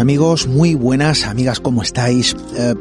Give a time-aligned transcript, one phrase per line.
[0.00, 2.34] amigos, muy buenas amigas, ¿cómo estáis?
[2.56, 2.74] Eh,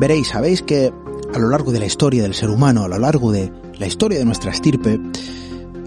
[0.00, 0.92] veréis, sabéis que
[1.32, 4.18] a lo largo de la historia del ser humano, a lo largo de la historia
[4.18, 4.98] de nuestra estirpe,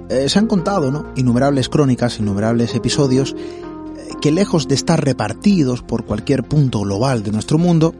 [0.07, 1.07] eh, se han contado ¿no?
[1.17, 7.31] innumerables crónicas, innumerables episodios eh, que lejos de estar repartidos por cualquier punto global de
[7.33, 7.93] nuestro mundo,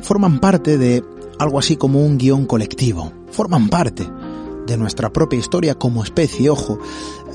[0.00, 1.04] forman parte de
[1.38, 4.04] algo así como un guion colectivo, forman parte
[4.66, 6.80] de nuestra propia historia como especie, ojo,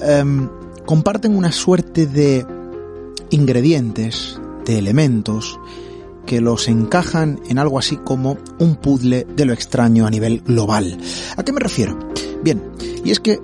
[0.01, 0.49] em,
[0.85, 2.45] comparten una suerte de
[3.35, 5.59] ingredientes, de elementos,
[6.25, 10.97] que los encajan en algo así como un puzzle de lo extraño a nivel global.
[11.37, 11.99] ¿A qué me refiero?
[12.43, 12.63] Bien,
[13.03, 13.39] y es que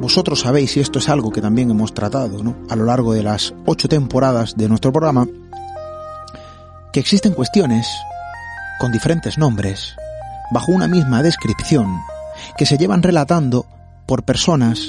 [0.00, 2.56] vosotros sabéis, y esto es algo que también hemos tratado ¿no?
[2.68, 5.26] a lo largo de las ocho temporadas de nuestro programa,
[6.92, 7.86] que existen cuestiones
[8.80, 9.94] con diferentes nombres,
[10.52, 11.86] bajo una misma descripción,
[12.56, 13.66] que se llevan relatando
[14.06, 14.88] por personas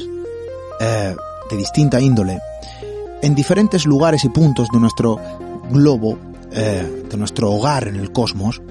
[0.79, 1.15] eh,
[1.49, 2.39] de distinta índole,
[3.21, 5.19] en diferentes lugares y puntos de nuestro
[5.71, 6.17] globo,
[6.51, 8.61] eh, de nuestro hogar en el cosmos,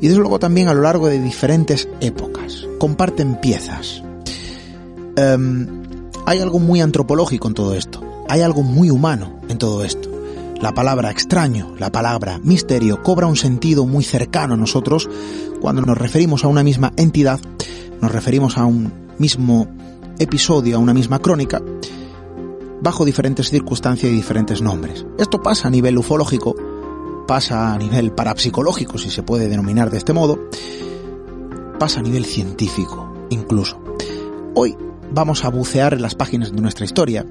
[0.00, 2.66] y desde luego también a lo largo de diferentes épocas.
[2.78, 4.02] Comparten piezas.
[5.16, 5.68] Em,
[6.26, 8.02] hay algo muy antropológico en todo esto.
[8.28, 10.10] Hay algo muy humano en todo esto.
[10.60, 15.08] La palabra extraño, la palabra misterio, cobra un sentido muy cercano a nosotros
[15.60, 17.40] cuando nos referimos a una misma entidad,
[18.00, 19.68] nos referimos a un mismo
[20.18, 21.60] episodio, a una misma crónica,
[22.82, 25.06] bajo diferentes circunstancias y diferentes nombres.
[25.18, 26.56] Esto pasa a nivel ufológico,
[27.28, 30.48] pasa a nivel parapsicológico, si se puede denominar de este modo,
[31.78, 33.80] pasa a nivel científico, incluso.
[34.54, 34.76] Hoy
[35.12, 37.24] vamos a bucear en las páginas de nuestra historia,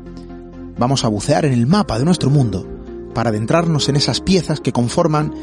[0.78, 2.66] vamos a bucear en el mapa de nuestro mundo,
[3.14, 5.34] para adentrarnos en esas piezas que conforman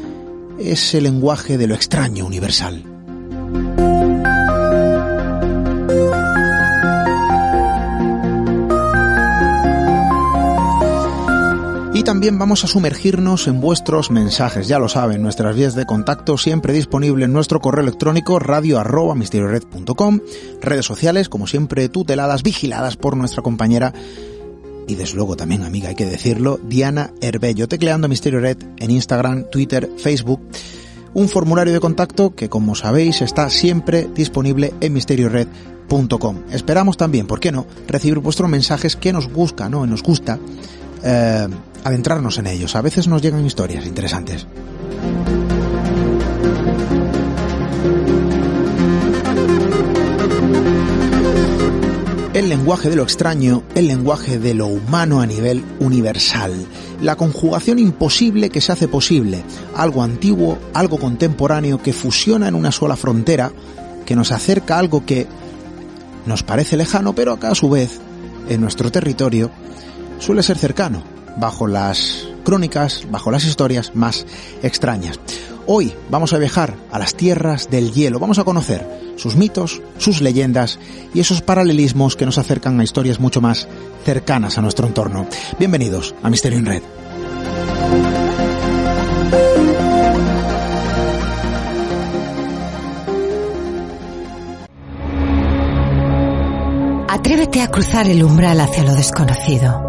[0.57, 2.83] ese lenguaje de lo extraño universal.
[11.99, 16.37] Y también vamos a sumergirnos en vuestros mensajes, ya lo saben, nuestras vías de contacto
[16.37, 20.21] siempre disponible en nuestro correo electrónico radio arroba misteriored.com,
[20.61, 23.93] redes sociales como siempre tuteladas, vigiladas por nuestra compañera
[24.87, 29.49] y desde luego también amiga, hay que decirlo, Diana Herbello, tecleando Misterio Red en Instagram,
[29.51, 30.39] Twitter, Facebook,
[31.13, 36.43] un formulario de contacto que como sabéis está siempre disponible en misteriored.com.
[36.49, 40.39] Esperamos también, ¿por qué no?, recibir vuestros mensajes que nos busca, ¿no?, nos gusta
[41.03, 41.47] eh,
[41.83, 42.75] adentrarnos en ellos.
[42.75, 44.45] A veces nos llegan historias interesantes.
[52.39, 56.53] El lenguaje de lo extraño, el lenguaje de lo humano a nivel universal.
[57.01, 59.43] La conjugación imposible que se hace posible.
[59.75, 63.51] Algo antiguo, algo contemporáneo que fusiona en una sola frontera,
[64.05, 65.27] que nos acerca a algo que
[66.25, 67.99] nos parece lejano, pero acá a su vez,
[68.47, 69.51] en nuestro territorio,
[70.19, 71.03] suele ser cercano,
[71.37, 74.25] bajo las crónicas, bajo las historias más
[74.61, 75.19] extrañas.
[75.65, 80.21] Hoy vamos a viajar a las tierras del hielo, vamos a conocer sus mitos, sus
[80.21, 80.79] leyendas
[81.13, 83.67] y esos paralelismos que nos acercan a historias mucho más
[84.05, 85.27] cercanas a nuestro entorno.
[85.57, 86.83] Bienvenidos a Misterio en Red.
[97.09, 99.88] Atrévete a cruzar el umbral hacia lo desconocido.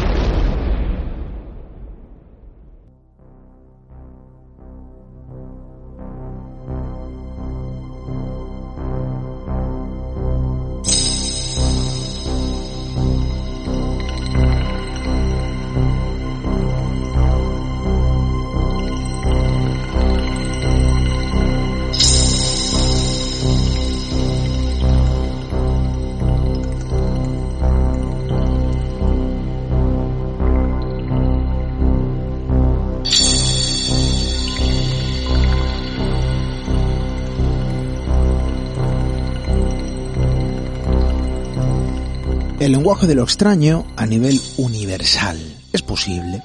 [42.81, 45.37] Lenguaje de lo extraño a nivel universal.
[45.71, 46.41] ¿Es posible?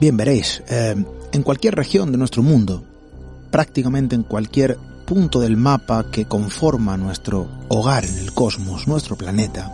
[0.00, 0.96] Bien, veréis, eh,
[1.30, 2.82] en cualquier región de nuestro mundo,
[3.48, 9.70] prácticamente en cualquier punto del mapa que conforma nuestro hogar en el cosmos, nuestro planeta,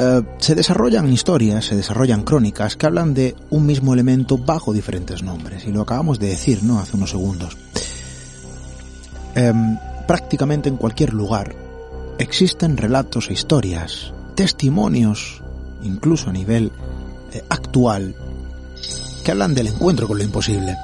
[0.00, 5.22] eh, se desarrollan historias, se desarrollan crónicas que hablan de un mismo elemento bajo diferentes
[5.22, 5.64] nombres.
[5.64, 6.80] Y lo acabamos de decir, ¿no?
[6.80, 7.56] Hace unos segundos.
[9.36, 9.78] Em,
[10.08, 11.65] prácticamente en cualquier lugar
[12.18, 15.42] existen relatos e historias, testimonios,
[15.82, 16.72] incluso a nivel
[17.32, 18.14] eh, actual,
[19.24, 20.76] que hablan del encuentro con lo imposible.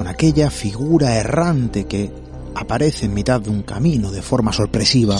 [0.00, 2.10] con aquella figura errante que
[2.54, 5.18] aparece en mitad de un camino de forma sorpresiva,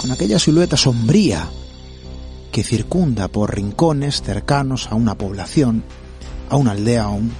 [0.00, 1.46] con aquella silueta sombría
[2.50, 5.84] que circunda por rincones cercanos a una población,
[6.48, 7.32] a una aldea, a un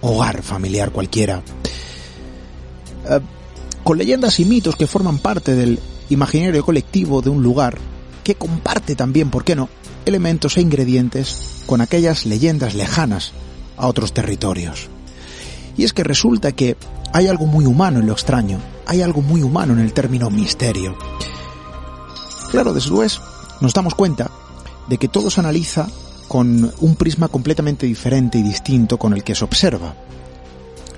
[0.00, 1.42] hogar familiar cualquiera,
[3.08, 3.20] eh,
[3.84, 5.78] con leyendas y mitos que forman parte del
[6.08, 7.78] imaginario colectivo de un lugar
[8.24, 9.68] que comparte también, ¿por qué no?,
[10.06, 13.32] elementos e ingredientes con aquellas leyendas lejanas
[13.76, 14.88] a otros territorios.
[15.76, 16.76] Y es que resulta que
[17.12, 20.96] hay algo muy humano en lo extraño, hay algo muy humano en el término misterio.
[22.50, 23.20] Claro, después
[23.60, 24.30] nos damos cuenta
[24.88, 25.86] de que todo se analiza
[26.28, 29.94] con un prisma completamente diferente y distinto con el que se observa.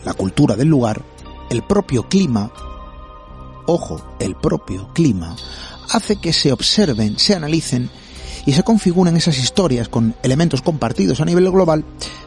[0.04, 1.02] La cultura del lugar,
[1.50, 2.50] el propio clima,
[3.66, 5.36] ojo, el propio clima,
[5.90, 7.90] hace que se observen, se analicen
[8.46, 11.84] y se configuren esas historias con elementos compartidos a nivel global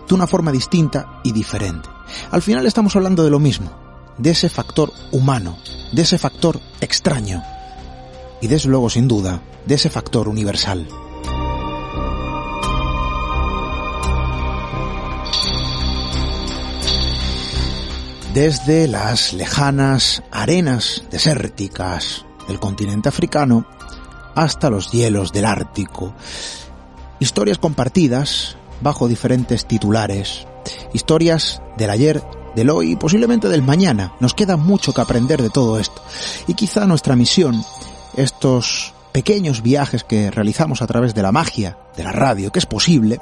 [0.07, 1.89] de una forma distinta y diferente.
[2.31, 3.71] Al final estamos hablando de lo mismo,
[4.17, 5.57] de ese factor humano,
[5.91, 7.43] de ese factor extraño
[8.41, 10.87] y desde luego sin duda de ese factor universal.
[18.35, 23.65] Desde las lejanas arenas desérticas del continente africano
[24.35, 26.13] hasta los hielos del Ártico.
[27.21, 30.47] Historias compartidas bajo diferentes titulares.
[30.91, 32.21] Historias del ayer,
[32.57, 34.11] del hoy y posiblemente del mañana.
[34.19, 36.01] Nos queda mucho que aprender de todo esto.
[36.45, 37.63] Y quizá nuestra misión,
[38.17, 42.65] estos pequeños viajes que realizamos a través de la magia de la radio, que es
[42.65, 43.21] posible,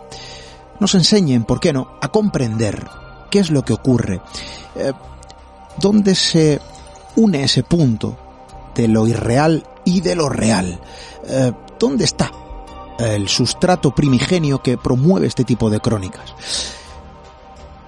[0.79, 3.02] nos enseñen, ¿por qué no?, a comprender
[3.33, 4.21] qué es lo que ocurre,
[4.75, 4.93] eh,
[5.79, 6.61] dónde se
[7.15, 8.15] une ese punto
[8.75, 10.79] de lo irreal y de lo real.
[11.27, 12.31] Eh, ¿Dónde está
[12.99, 16.35] el sustrato primigenio que promueve este tipo de crónicas?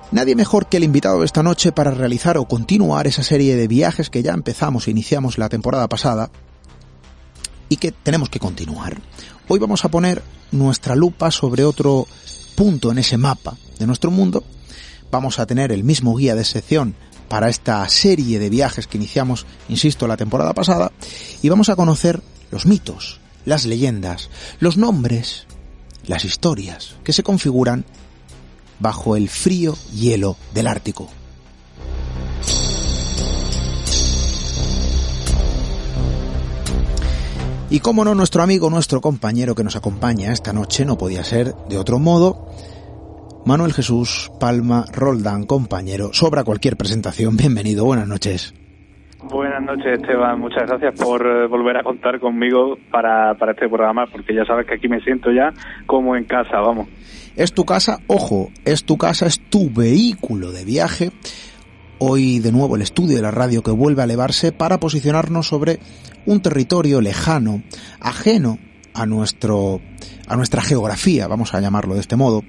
[0.10, 3.68] Nadie mejor que el invitado de esta noche para realizar o continuar esa serie de
[3.68, 6.32] viajes que ya empezamos e iniciamos la temporada pasada
[7.70, 9.00] y que tenemos que continuar.
[9.48, 12.08] Hoy vamos a poner nuestra lupa sobre otro
[12.56, 14.44] punto en ese mapa de nuestro mundo.
[15.12, 16.96] Vamos a tener el mismo guía de sección
[17.30, 20.92] para esta serie de viajes que iniciamos, insisto, la temporada pasada,
[21.42, 22.22] y vamos a conocer
[22.52, 25.46] los mitos, las leyendas, los nombres,
[26.06, 27.86] las historias que se configuran
[28.80, 31.10] bajo el frío hielo del Ártico.
[37.70, 41.56] Y como no, nuestro amigo, nuestro compañero que nos acompaña esta noche no podía ser
[41.68, 42.48] de otro modo
[43.46, 46.10] Manuel Jesús Palma Roldán, compañero.
[46.14, 47.38] Sobra cualquier presentación.
[47.38, 48.56] Bienvenido, buenas noches.
[49.22, 50.40] Buenas noches, Esteban.
[50.40, 54.66] Muchas gracias por eh, volver a contar conmigo para, para este programa, porque ya sabes
[54.66, 55.54] que aquí me siento ya
[55.86, 56.88] como en casa, vamos.
[57.36, 61.12] Es tu casa, ojo, es tu casa, es tu vehículo de viaje.
[62.00, 65.78] Hoy de nuevo el estudio de la radio que vuelve a elevarse para posicionarnos sobre
[66.26, 67.62] un territorio lejano,
[68.00, 68.58] ajeno
[68.96, 69.82] a nuestro
[70.28, 72.42] a nuestra geografía, vamos a llamarlo de este modo,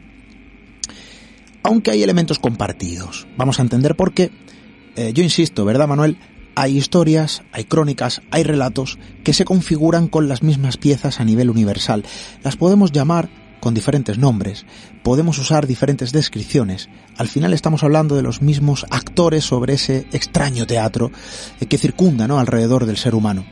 [1.66, 3.26] aunque hay elementos compartidos.
[3.36, 4.30] Vamos a entender por qué.
[4.94, 6.16] Eh, yo insisto, ¿verdad, Manuel?
[6.54, 11.50] Hay historias, hay crónicas, hay relatos que se configuran con las mismas piezas a nivel
[11.50, 12.04] universal.
[12.42, 13.28] Las podemos llamar
[13.60, 14.64] con diferentes nombres,
[15.02, 16.88] podemos usar diferentes descripciones.
[17.16, 21.10] Al final estamos hablando de los mismos actores sobre ese extraño teatro
[21.60, 22.38] eh, que circunda ¿no?
[22.38, 23.44] alrededor del ser humano.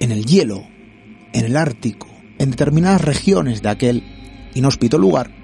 [0.00, 0.66] En el hielo,
[1.34, 5.43] en el Ártico, en determinadas regiones de aquel inhóspito lugar,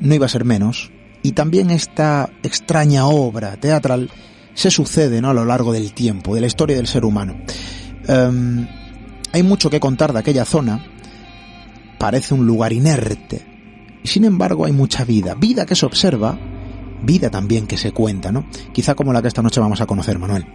[0.00, 0.90] no iba a ser menos,
[1.22, 4.10] y también esta extraña obra teatral
[4.54, 5.30] se sucede ¿no?
[5.30, 7.36] a lo largo del tiempo, de la historia del ser humano.
[8.06, 8.66] Em,
[9.32, 10.84] hay mucho que contar de aquella zona,
[11.98, 13.42] parece un lugar inerte,
[14.02, 16.38] y sin embargo hay mucha vida, vida que se observa,
[17.02, 18.46] vida también que se cuenta, ¿no?
[18.72, 20.46] Quizá como la que esta noche vamos a conocer, Manuel.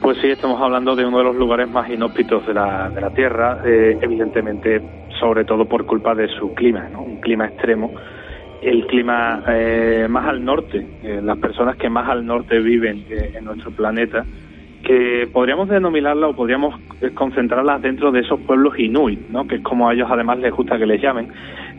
[0.00, 3.10] Pues sí, estamos hablando de uno de los lugares más inhóspitos de la, de la
[3.10, 4.80] Tierra, eh, evidentemente
[5.20, 7.02] sobre todo por culpa de su clima, ¿no?
[7.02, 7.92] un clima extremo,
[8.62, 13.34] el clima eh, más al norte, eh, las personas que más al norte viven eh,
[13.36, 14.24] en nuestro planeta,
[14.82, 16.74] que podríamos denominarla o podríamos
[17.14, 19.46] concentrarlas dentro de esos pueblos inuit, ¿no?
[19.46, 21.28] que es como a ellos además les gusta que les llamen.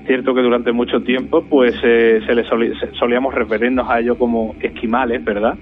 [0.05, 2.48] Cierto que durante mucho tiempo pues se les
[2.93, 5.55] solíamos referirnos a ellos como esquimales, ¿verdad?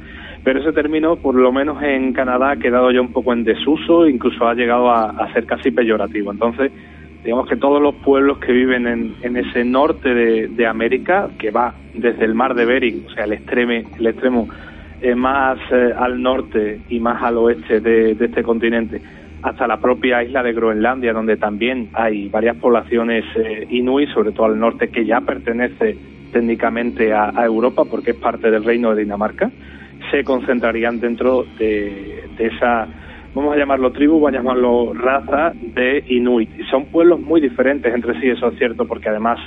[0.44, 4.08] Pero ese término, por lo menos en Canadá, ha quedado ya un poco en desuso,
[4.08, 6.32] incluso ha llegado a ser casi peyorativo.
[6.32, 6.72] Entonces,
[7.24, 11.74] digamos que todos los pueblos que viven en, en ese norte de, América, que va
[11.94, 14.48] desde el mar de Bering, o sea, el, extreme, el extremo
[15.02, 19.02] eh, más eh, al norte y más al oeste de, este continente,
[19.42, 24.48] hasta la propia isla de Groenlandia, donde también hay varias poblaciones eh, inuit, sobre todo
[24.48, 25.98] al norte, que ya pertenece
[26.32, 29.50] técnicamente a, Europa porque es parte del reino de Dinamarca,
[30.12, 32.88] se concentrarían dentro de, esa,
[33.40, 36.50] vamos a llamarlo tribu, vamos a llamarlo raza de Inuit.
[36.60, 39.40] Y son pueblos muy diferentes entre sí, eso es cierto, porque además,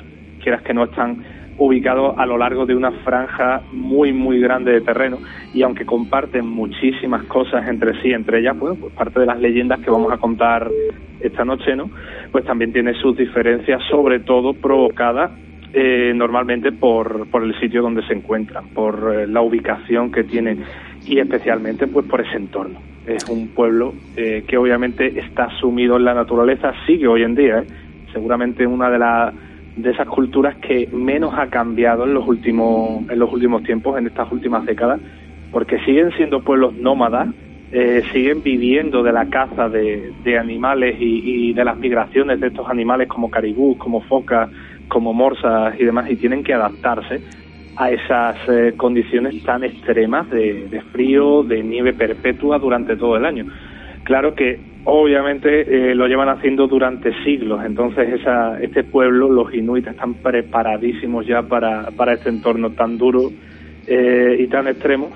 [0.42, 1.22] quieras que no están
[1.58, 5.18] ubicados a lo largo de una franja muy, muy grande de terreno
[5.52, 9.80] y aunque comparten muchísimas cosas entre sí, entre ellas, bueno, pues parte de las leyendas
[9.80, 10.70] que vamos a contar
[11.20, 11.90] esta noche, ¿no?
[12.32, 15.32] Pues también tiene sus diferencias, sobre todo provocadas
[15.74, 20.64] eh, normalmente por, por el sitio donde se encuentran, por eh, la ubicación que tienen
[21.06, 22.91] y especialmente pues por ese entorno.
[23.06, 27.64] Es un pueblo eh, que obviamente está sumido en la naturaleza, sigue hoy en día,
[28.12, 29.34] seguramente una de las
[29.76, 34.06] de esas culturas que menos ha cambiado en los últimos en los últimos tiempos, en
[34.06, 35.00] estas últimas décadas,
[35.50, 37.28] porque siguen siendo pueblos nómadas,
[37.72, 42.68] eh, siguen viviendo de la caza de, de animales y, de las migraciones de estos
[42.68, 44.50] animales como caribús, como focas,
[44.88, 47.20] como morsas y demás, y tienen que adaptarse
[47.76, 53.24] a esas eh, condiciones tan extremas de, de frío, de nieve perpetua durante todo el
[53.24, 53.46] año.
[54.04, 59.86] Claro que obviamente eh, lo llevan haciendo durante siglos, entonces esa, este pueblo, los inuit,
[59.86, 63.30] están preparadísimos ya para, para este entorno tan duro
[63.86, 65.10] eh, y tan extremo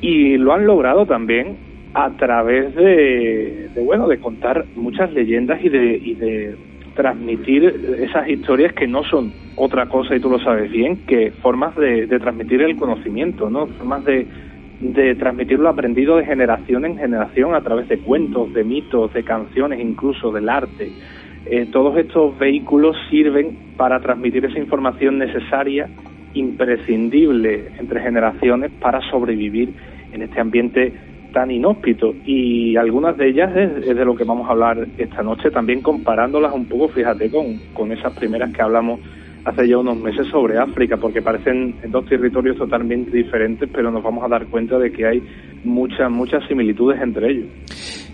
[0.00, 1.56] y lo han logrado también
[1.94, 6.56] a través de, bueno de contar muchas leyendas y de, y de
[6.94, 7.64] transmitir
[7.98, 12.06] esas historias que no son otra cosa y tú lo sabes bien que formas de,
[12.06, 14.26] de transmitir el conocimiento no formas de
[15.16, 19.80] transmitir lo aprendido de generación en generación a través de cuentos, de mitos, de canciones,
[19.80, 20.90] incluso del arte.
[21.46, 25.88] Eh, todos estos vehículos sirven para transmitir esa información necesaria,
[26.32, 29.72] imprescindible entre generaciones para sobrevivir
[30.12, 30.92] en este ambiente
[31.34, 32.14] tan inhóspito.
[32.24, 36.54] Y algunas de ellas es, de lo que vamos a hablar esta noche, también comparándolas
[36.54, 39.00] un poco, fíjate, con, con esas primeras que hablamos
[39.44, 44.24] hace ya unos meses sobre África, porque parecen dos territorios totalmente diferentes, pero nos vamos
[44.24, 45.22] a dar cuenta de que hay
[45.64, 47.46] muchas, muchas similitudes entre ellos.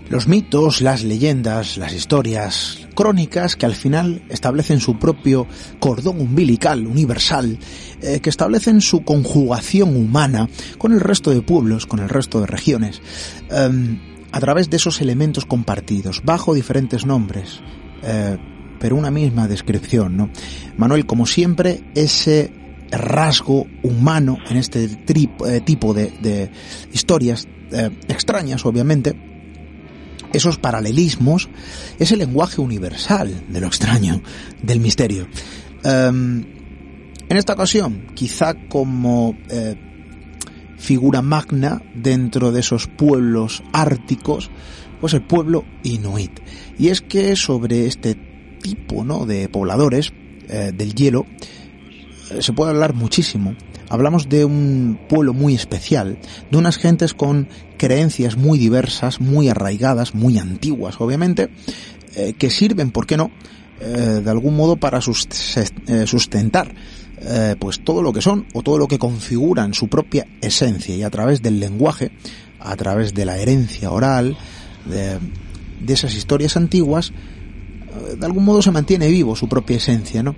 [0.09, 5.47] Los mitos, las leyendas, las historias, crónicas que al final establecen su propio
[5.79, 7.57] cordón umbilical universal,
[8.01, 12.47] eh, que establecen su conjugación humana con el resto de pueblos, con el resto de
[12.47, 13.01] regiones,
[13.49, 13.99] em,
[14.33, 17.61] a través de esos elementos compartidos, bajo diferentes nombres.
[18.03, 18.37] Eh,
[18.81, 20.31] pero una misma descripción, ¿no?
[20.75, 22.51] Manuel, como siempre, ese
[22.89, 26.49] rasgo humano en este eh, tipo de,
[26.91, 29.15] historias eh, extrañas, obviamente,
[30.33, 31.47] esos paralelismos,
[31.99, 34.23] ese lenguaje universal de lo extraño,
[34.63, 35.27] del misterio.
[35.83, 36.43] Em,
[37.29, 39.75] en esta ocasión, quizá como eh,
[40.77, 44.49] figura magna dentro de esos pueblos árticos,
[44.99, 46.39] pues el pueblo inuit.
[46.79, 48.30] Y es que sobre este
[48.61, 49.25] tipo ¿no?
[49.25, 50.13] de pobladores
[50.49, 51.25] eh, del hielo
[52.31, 53.55] eh, se puede hablar muchísimo.
[53.89, 56.17] Hablamos de un pueblo muy especial,
[56.49, 61.49] de unas gentes con creencias muy diversas, muy arraigadas, muy antiguas, obviamente,
[62.15, 63.31] eh, que sirven, ¿por qué no?,
[63.81, 66.75] de algún modo para sustentar
[67.57, 71.09] pues todo lo que son o todo lo que configuran su propia esencia y a
[71.09, 72.11] través del lenguaje,
[72.59, 74.37] a través de la herencia oral,
[74.85, 75.17] de,
[75.83, 77.11] de esas historias antiguas,
[78.17, 80.35] de algún modo se mantiene vivo su propia esencia, ¿no?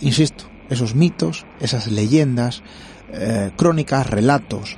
[0.00, 2.62] Insisto, esos mitos, esas leyendas,
[3.12, 4.76] eh, crónicas, relatos,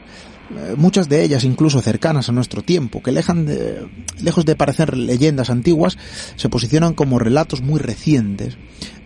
[0.51, 3.87] eh, muchas de ellas incluso cercanas a nuestro tiempo, que de,
[4.21, 5.97] lejos de parecer leyendas antiguas,
[6.37, 8.57] se posicionan como relatos muy recientes,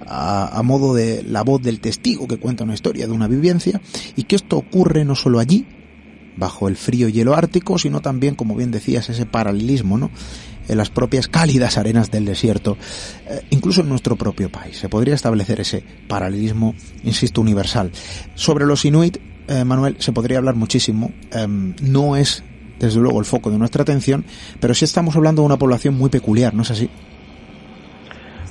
[0.07, 3.81] a, a, modo de la voz del testigo que cuenta una historia de una vivencia,
[4.17, 5.67] y que esto ocurre no solo allí,
[6.37, 10.11] bajo el frío hielo ártico, sino también, como bien decías, ese paralelismo, ¿no?
[10.69, 12.77] En las propias cálidas arenas del desierto,
[13.29, 14.79] eh, incluso en nuestro propio país.
[14.79, 17.91] Se podría establecer ese paralelismo, insisto, universal.
[18.35, 19.19] Sobre los inuit,
[19.49, 21.13] eh, Manuel, se podría hablar muchísimo.
[21.33, 22.45] Em, no es,
[22.79, 24.25] desde luego, el foco de nuestra atención,
[24.61, 26.91] pero sí estamos hablando de una población muy peculiar, ¿no es así?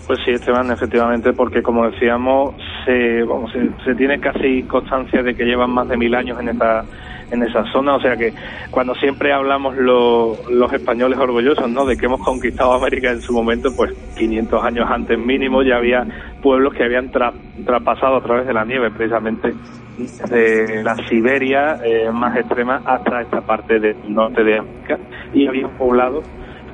[0.05, 2.55] Pues sí, Esteban, efectivamente, porque como decíamos,
[2.85, 3.51] se, vamos,
[3.85, 6.83] se, tiene casi constancia de que llevan más de mil años en esta
[7.33, 8.31] en esa zona, o sea que
[8.69, 11.85] cuando siempre hablamos los españoles orgullosos, ¿no?
[11.85, 16.05] De que hemos conquistado América en su momento, pues 500 años antes mínimo ya había
[16.41, 19.53] pueblos que habían traspasado a través de la nieve, precisamente
[20.29, 24.97] de la Siberia eh, más extrema hasta esta parte del norte de América
[25.33, 26.21] y habían poblado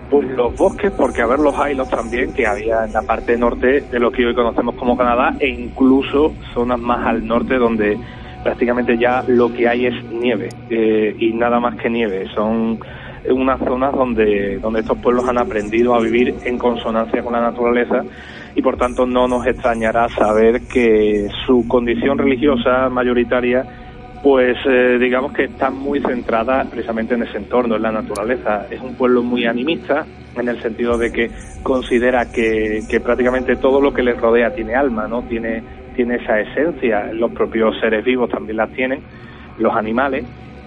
[0.10, 3.82] pues los bosques, porque a ver los highlands también, que había en la parte norte
[3.82, 7.96] de lo que hoy conocemos como Canadá, e incluso zonas más al norte donde
[8.44, 12.28] prácticamente ya lo que hay es nieve, eh, y nada más que nieve.
[12.34, 12.80] Son
[13.30, 18.04] unas zonas donde, donde estos pueblos han aprendido a vivir en consonancia con la naturaleza
[18.56, 23.66] y por tanto no nos extrañará saber que su condición religiosa mayoritaria
[24.24, 28.68] pues eh, digamos que está muy centrada precisamente en ese entorno, en la naturaleza.
[28.70, 30.06] Es un pueblo muy animista
[30.36, 31.32] en el sentido de que
[31.64, 35.24] considera que, que prácticamente todo lo que les rodea tiene alma, ¿no?
[35.24, 35.64] Tiene,
[36.00, 37.12] tiene esa esencia.
[37.12, 39.02] Los propios seres vivos también la tienen,
[39.58, 40.24] los animales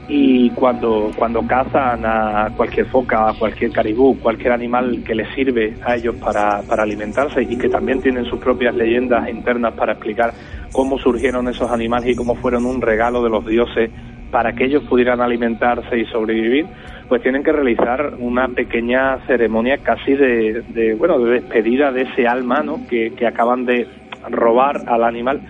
[0.06, 5.74] y cuando, cuando cazan a cualquier foca, a cualquier caribú, cualquier animal que les sirve
[5.86, 10.34] a ellos para, para alimentarse y que también tienen sus propias leyendas internas para explicar
[10.70, 13.90] cómo surgieron esos animales y cómo fueron un regalo de los dioses
[14.30, 16.66] para que ellos pudieran alimentarse y sobrevivir,
[17.08, 22.26] pues tienen que realizar una pequeña ceremonia casi de, de bueno, de despedida de ese
[22.26, 22.86] alma, ¿no?
[22.86, 23.86] que, que acaban de
[24.30, 25.40] robar al animal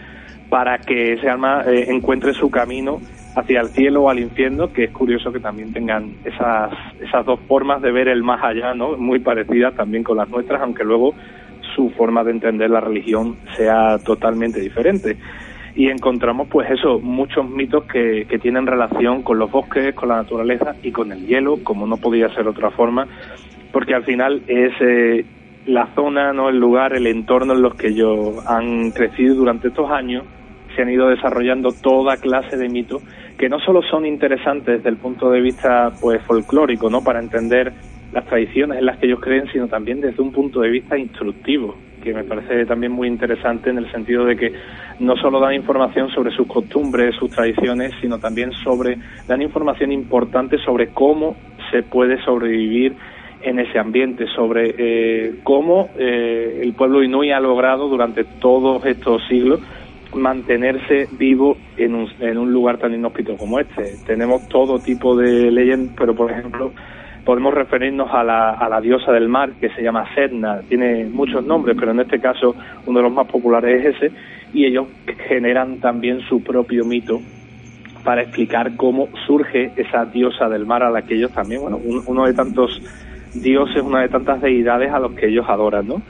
[0.49, 3.01] para que ese alma eh, encuentre su camino
[3.35, 7.41] hacia el cielo o al infierno, que es curioso que también tengan esas, esas dos
[7.49, 8.97] formas de ver el más allá, ¿no?
[8.99, 11.15] Muy parecidas también con las nuestras, aunque luego
[11.75, 15.17] su forma de entender la religión sea totalmente diferente.
[15.75, 20.17] Y encontramos, pues eso, muchos mitos que, que tienen relación con los bosques, con la
[20.17, 23.07] naturaleza y con el hielo, como no podía ser otra forma,
[23.73, 25.25] porque al final es eh,
[25.67, 29.91] la zona, no el lugar, el entorno en los que ellos han crecido durante estos
[29.91, 30.25] años,
[30.75, 33.03] se han ido desarrollando toda clase de mitos
[33.39, 37.03] que no solo son interesantes desde el punto de vista pues folclórico, ¿no?
[37.03, 37.73] Para entender
[38.13, 41.77] las tradiciones en las que ellos creen, sino también desde un punto de vista instructivo,
[42.03, 44.53] que me parece también muy interesante en el sentido de que
[45.01, 50.59] no solo dan información sobre sus costumbres, sus tradiciones, sino también sobre dan información importante
[50.59, 51.37] sobre cómo
[51.71, 52.95] se puede sobrevivir
[53.43, 59.23] en ese ambiente, sobre eh, cómo eh, el pueblo inuit ha logrado durante todos estos
[59.29, 59.61] siglos
[60.15, 63.95] mantenerse vivo en un, en un lugar tan inhóspito como este.
[64.07, 66.73] Tenemos todo tipo de leyendas, pero por ejemplo
[67.25, 71.45] podemos referirnos a la, a la diosa del mar que se llama Sedna, tiene muchos
[71.45, 72.55] nombres, pero en este caso
[72.87, 74.17] uno de los más populares es ese,
[74.53, 74.89] y ellos
[75.29, 77.21] generan también su propio mito
[78.05, 82.27] para explicar cómo surge esa diosa del mar a la que ellos también, bueno, uno
[82.27, 82.83] de tantos
[83.35, 86.03] dioses, una de tantas deidades a los que ellos adoran, ¿no?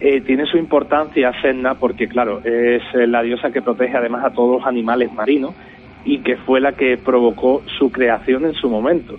[0.00, 4.60] Eh, tiene su importancia Sedna porque, claro, es la diosa que protege además a todos
[4.60, 5.54] los animales marinos
[6.04, 9.18] y que fue la que provocó su creación en su momento,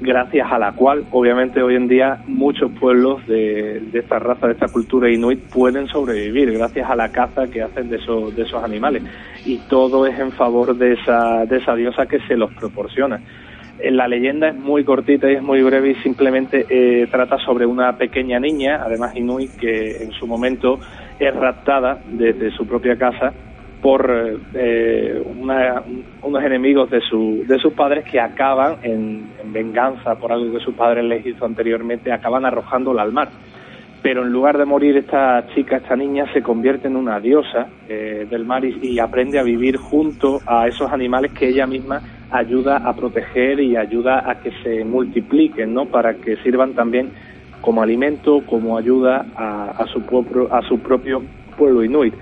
[0.00, 4.54] gracias a la cual, obviamente, hoy en día muchos pueblos de, de esta raza, de
[4.54, 8.62] esta cultura inuit, pueden sobrevivir gracias a la caza que hacen de esos, de esos
[8.62, 9.02] animales.
[9.44, 13.20] Y todo es en favor de esa, de esa diosa que se los proporciona.
[13.90, 17.96] La leyenda es muy cortita y es muy breve y simplemente eh, trata sobre una
[17.96, 20.78] pequeña niña, además Inuit, que en su momento
[21.18, 23.32] es raptada desde su propia casa
[23.80, 25.22] por eh,
[26.22, 30.64] unos enemigos de, su, de sus padres que acaban, en, en, venganza por algo que
[30.64, 33.28] su padre les hizo anteriormente, acaban arrojándola al mar.
[34.02, 38.26] Pero en lugar de morir esta chica, esta niña, se convierte en una diosa eh,
[38.30, 42.94] del mar y, aprende a vivir junto a esos animales que ella misma ayuda a
[42.94, 45.86] proteger y ayuda a que se multipliquen, ¿no?
[45.86, 47.10] Para que sirvan también
[47.60, 51.22] como alimento, como ayuda a su, propio, a su propio
[51.58, 52.14] pueblo inuit.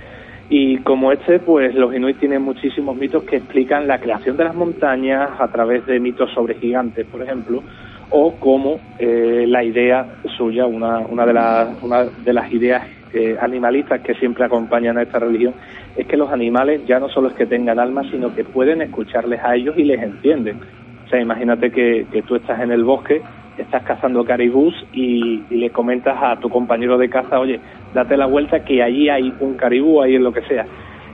[0.50, 4.54] Y como este, pues los inuit tienen muchísimos mitos que explican la creación de las
[4.54, 7.62] montañas a través de mitos sobre gigantes, por ejemplo,
[8.10, 13.36] o como eh, la idea suya, una, una, de las, una de las ideas eh,
[13.40, 15.54] animalistas que siempre acompañan a esta religión,
[15.96, 19.40] es que los animales ya no solo es que tengan alma, sino que pueden escucharles
[19.42, 20.60] a ellos y les entienden.
[21.06, 23.22] O sea, imagínate que, que tú estás en el bosque,
[23.56, 27.58] estás cazando caribús y, y, le comentas a tu compañero de caza, oye,
[27.94, 30.66] date la vuelta que allí hay un caribú, ahí en lo que sea.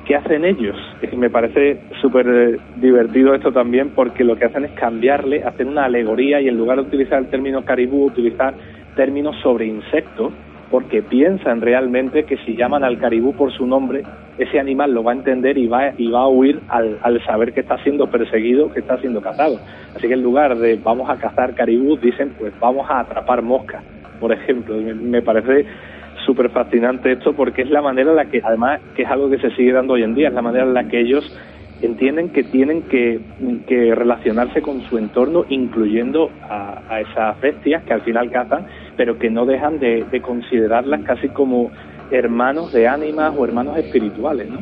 [0.05, 0.77] ¿Qué hacen ellos?
[1.17, 6.41] Me parece súper divertido esto también porque lo que hacen es cambiarle, hacer una alegoría
[6.41, 8.55] y en lugar de utilizar el término caribú, utilizar
[8.97, 10.33] términos sobre insectos
[10.71, 14.03] porque piensan realmente que si llaman al caribú por su nombre,
[14.39, 17.53] ese animal lo va a entender y va, y va a huir al, al saber
[17.53, 19.61] que está siendo perseguido, que está siendo cazado.
[19.95, 23.83] Así que en lugar de vamos a cazar caribú, dicen pues vamos a atrapar moscas,
[24.21, 24.75] por ejemplo.
[24.77, 25.65] Me parece
[26.25, 29.39] súper fascinante esto porque es la manera en la que, además, que es algo que
[29.39, 31.25] se sigue dando hoy en día, es la manera en la que ellos
[31.83, 33.21] entienden que tienen que,
[33.95, 39.45] relacionarse con su entorno, incluyendo a, esas bestias que al final cazan, pero que no
[39.45, 41.71] dejan de, de considerarlas casi como
[42.11, 44.61] hermanos de ánimas o hermanos espirituales, ¿no?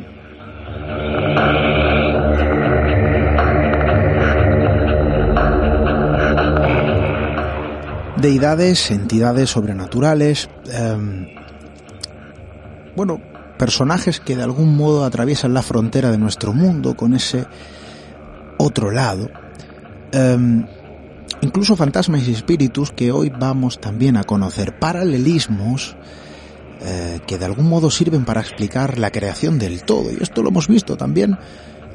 [8.17, 11.22] Deidades, entidades sobrenaturales, eh,
[12.95, 13.21] bueno,
[13.57, 17.45] personajes que de algún modo atraviesan la frontera de nuestro mundo con ese
[18.57, 19.29] otro lado.
[20.13, 20.65] Um,
[21.41, 25.95] incluso fantasmas y espíritus que hoy vamos también a conocer, paralelismos
[26.85, 30.11] eh, que de algún modo sirven para explicar la creación del todo.
[30.11, 31.37] Y esto lo hemos visto también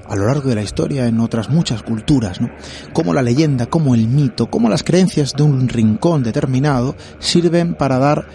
[0.08, 2.48] a lo largo de la historia en otras muchas culturas, ¿no?
[2.94, 7.98] Como la leyenda, como el mito, como las creencias de un rincón determinado sirven para
[7.98, 8.26] dar,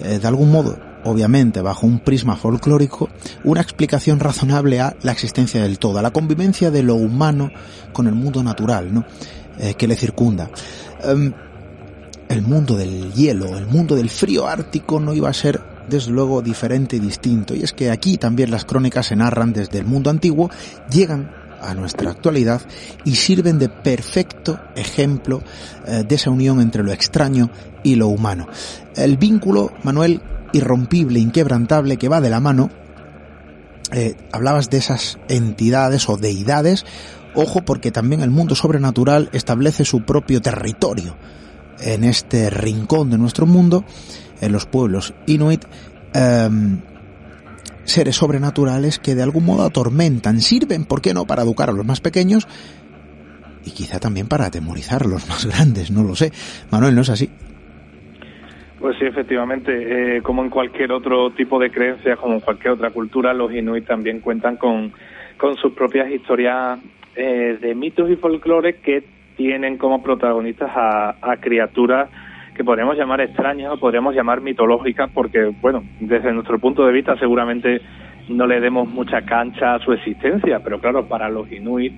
[0.00, 3.08] eh, de algún modo, obviamente bajo un prisma folclórico,
[3.44, 7.50] una explicación razonable a la existencia del todo, a la convivencia de lo humano
[7.92, 9.04] con el mundo natural, ¿no?
[9.58, 10.50] Eh, que le circunda.
[11.02, 11.32] Em,
[12.28, 16.42] el mundo del hielo, el mundo del frío ártico no iba a ser desde luego
[16.42, 17.54] diferente y distinto.
[17.54, 20.50] Y es que aquí también las crónicas se narran desde el mundo antiguo,
[20.90, 21.30] llegan
[21.60, 22.60] a nuestra actualidad
[23.04, 25.42] y sirven de perfecto ejemplo
[25.86, 27.50] eh, de esa unión entre lo extraño
[27.82, 28.46] y lo humano.
[28.94, 30.20] El vínculo, Manuel,
[30.52, 32.70] irrompible, inquebrantable, que va de la mano,
[33.92, 36.84] eh, hablabas de esas entidades o deidades,
[37.34, 41.16] ojo porque también el mundo sobrenatural establece su propio territorio
[41.80, 43.84] en este rincón de nuestro mundo
[44.40, 45.64] en los pueblos inuit
[46.12, 46.80] em,
[47.84, 51.86] seres sobrenaturales que de algún modo atormentan, sirven, ¿por qué no?, para educar a los
[51.86, 52.46] más pequeños
[53.64, 56.32] y quizá también para atemorizar a los más grandes, no lo sé.
[56.70, 57.30] Manuel, ¿no es así?
[58.80, 62.90] Pues sí, efectivamente, eh, como en cualquier otro tipo de creencia, como en cualquier otra
[62.90, 64.92] cultura, los inuit también cuentan con,
[65.36, 66.78] con sus propias historias
[67.16, 69.02] eh, de mitos y folclores que
[69.36, 72.08] tienen como protagonistas a, a criaturas
[72.54, 77.16] que podríamos llamar extrañas o podríamos llamar mitológicas porque, bueno, desde nuestro punto de vista
[77.16, 77.80] seguramente
[78.28, 81.92] no le demos mucha cancha a su existencia, pero claro, para los inuit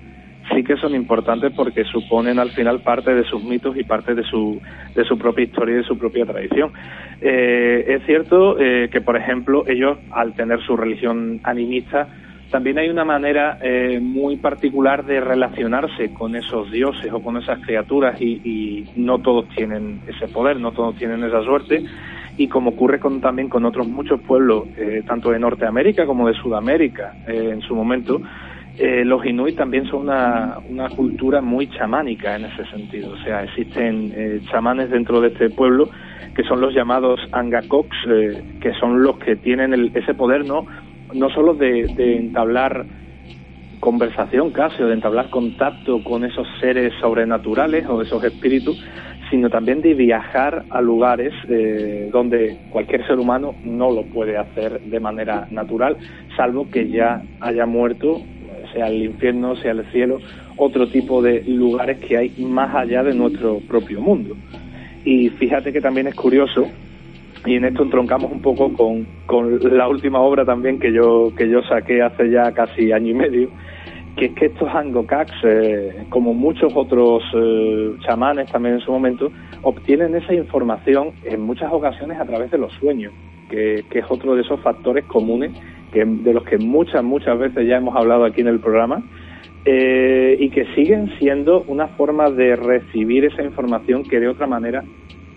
[0.53, 4.23] sí que son importantes porque suponen al final parte de sus mitos y parte de
[4.23, 4.61] su,
[4.95, 6.71] de su propia historia y de su propia tradición.
[7.21, 12.07] Eh, es cierto eh, que, por ejemplo, ellos, al tener su religión animista,
[12.49, 17.59] también hay una manera eh, muy particular de relacionarse con esos dioses o con esas
[17.61, 21.83] criaturas y, no todos tienen ese poder, no todos tienen esa suerte
[22.37, 24.65] y como ocurre con, también con otros muchos pueblos,
[25.05, 28.21] tanto de Norteamérica como de Sudamérica en su momento,
[28.79, 33.11] los inuit también son una, una, cultura muy chamánica en ese sentido.
[33.11, 35.89] O sea, existen chamanes dentro de este pueblo
[36.35, 37.97] que son los llamados angakoks,
[38.61, 40.65] que son los que tienen ese poder, ¿no?
[41.13, 42.85] no solo de, entablar
[43.79, 48.83] conversación casi o de entablar contacto con esos seres sobrenaturales o esos espíritus,
[49.29, 54.79] sino también de viajar a lugares eh, donde cualquier ser humano no lo puede hacer
[54.81, 55.97] de manera natural,
[56.35, 58.21] salvo que ya haya muerto,
[58.73, 60.19] sea el infierno, sea el cielo,
[60.57, 64.35] otro tipo de lugares que hay más allá de nuestro propio mundo.
[65.03, 66.67] Y fíjate que también es curioso
[67.45, 71.49] y en esto entroncamos un poco con, con la última obra también que yo que
[71.49, 73.49] yo saqué hace ya casi año y medio
[74.21, 79.31] que es que estos angokaks eh, como muchos otros eh, chamanes también en su momento
[79.63, 83.11] obtienen esa información en muchas ocasiones a través de los sueños
[83.49, 85.51] que, es otro de esos factores comunes
[85.91, 89.01] de los que muchas muchas veces ya hemos hablado aquí en el programa
[89.65, 94.83] eh, y que siguen siendo una forma de recibir esa información que de otra manera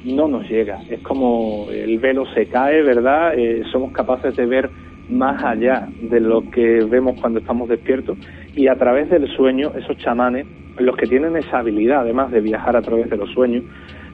[0.04, 0.82] no nos llega.
[0.90, 3.32] Es como el velo se cae, ¿verdad?
[3.72, 4.70] Somos capaces de ver
[5.08, 8.18] más allá de lo que vemos cuando estamos despiertos.
[8.54, 10.46] Y a través del sueño, esos chamanes,
[10.78, 13.64] los que tienen esa habilidad además de viajar a través de los sueños,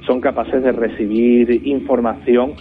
[0.07, 2.53] son capaces de recibir información,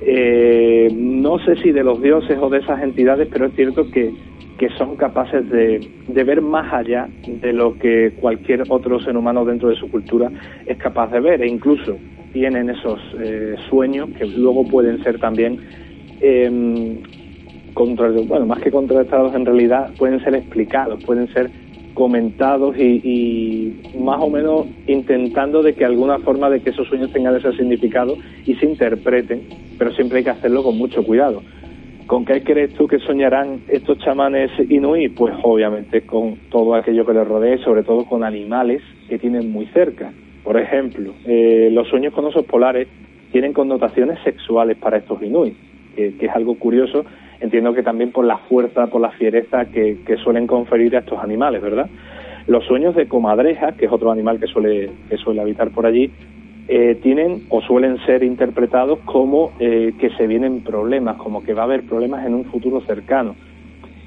[0.00, 4.12] eh, no sé si de los dioses o de esas entidades, pero es cierto que,
[4.58, 9.44] que son capaces de, de ver más allá de lo que cualquier otro ser humano
[9.44, 10.30] dentro de su cultura
[10.66, 11.42] es capaz de ver.
[11.42, 11.96] E incluso
[12.32, 15.60] tienen esos eh, sueños que luego pueden ser también
[16.20, 17.00] eh,
[17.74, 21.50] contra, bueno más que contrastados en realidad pueden ser explicados pueden ser
[21.94, 27.36] comentados y, más o menos intentando de que alguna forma de que esos sueños tengan
[27.36, 29.42] ese significado y se interpreten
[29.78, 31.42] pero siempre hay que hacerlo con mucho cuidado
[32.10, 35.08] ¿Con qué crees tú que soñarán estos chamanes inuí?
[35.10, 39.66] Pues obviamente con todo aquello que les rodee, sobre todo con animales que tienen muy
[39.66, 40.12] cerca.
[40.42, 42.88] Por ejemplo, eh, los sueños con osos polares
[43.30, 45.54] tienen connotaciones sexuales para estos inuit,
[45.94, 47.04] que, es algo curioso.
[47.40, 51.62] Entiendo que también por la fuerza, por la fiereza que, suelen conferir a estos animales,
[51.62, 51.88] ¿verdad?
[52.46, 56.10] Los sueños de comadreja, que es otro animal que suele, que suele habitar por allí,
[56.68, 61.62] eh, tienen o suelen ser interpretados como eh, que se vienen problemas, como que va
[61.62, 63.34] a haber problemas en un futuro cercano.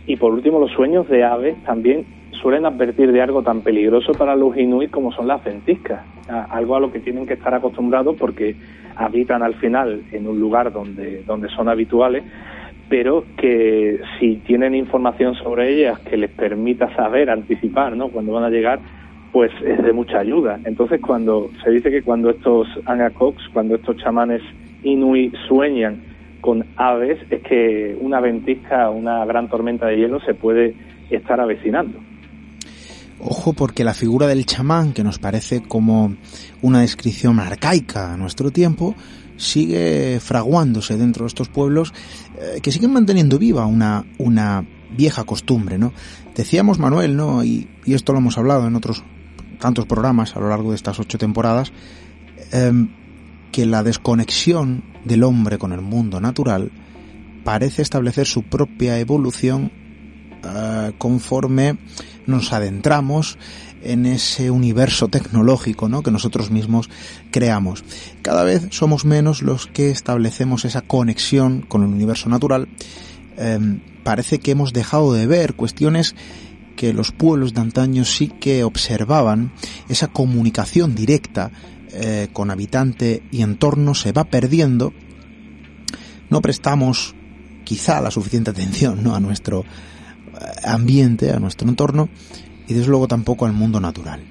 [0.06, 2.06] Y por último, los sueños de aves también
[2.42, 6.02] suelen advertir de algo tan peligroso para los inuit como son las ventiscas,
[6.50, 8.56] algo a lo que tienen que estar acostumbrados porque
[8.96, 12.24] habitan al final en un lugar donde, donde son habituales,
[12.90, 18.10] pero que si tienen información sobre ellas que les permita saber, anticipar, ¿no?
[18.10, 18.80] Cuando van a llegar,
[19.32, 20.60] pues es de mucha ayuda.
[20.64, 24.42] Entonces, cuando se dice que cuando estos Angakoks, cuando estos chamanes
[24.84, 26.04] Inui sueñan
[26.40, 30.76] con aves, es que una ventisca, una gran tormenta de hielo se puede
[31.10, 31.98] estar avecinando.
[33.20, 36.16] Ojo porque la figura del chamán, que nos parece como
[36.62, 38.96] una descripción arcaica a nuestro tiempo,
[39.38, 41.94] sigue fraguándose dentro de estos pueblos
[42.40, 44.66] eh, que siguen manteniendo viva una, una
[44.96, 45.94] vieja costumbre, ¿no?
[46.36, 47.44] Decíamos Manuel, ¿no?
[47.44, 49.04] Y, esto lo hemos hablado en otros
[49.60, 51.72] tantos programas a lo largo de estas ocho temporadas,
[52.52, 52.90] em,
[53.52, 56.72] que la desconexión del hombre con el mundo natural
[57.44, 59.72] parece establecer su propia evolución
[60.44, 61.78] eh, conforme
[62.26, 63.38] nos adentramos
[63.84, 66.04] en ese universo tecnológico ¿no?
[66.04, 66.90] que nosotros mismos
[67.32, 67.84] creamos.
[68.22, 72.68] Cada vez somos menos los que establecemos esa conexión con el universo natural.
[73.38, 76.16] Em, parece que hemos dejado de ver cuestiones
[76.76, 79.52] que los pueblos de antaño sí que observaban,
[79.90, 81.52] esa comunicación directa
[81.92, 84.94] eh, con habitante y entorno se va perdiendo.
[86.30, 87.14] No prestamos
[87.64, 89.16] quizá la suficiente atención ¿no?
[89.16, 89.64] a nuestro
[90.64, 92.10] ambiente, a nuestro entorno
[92.68, 94.22] y desde luego tampoco al mundo natural.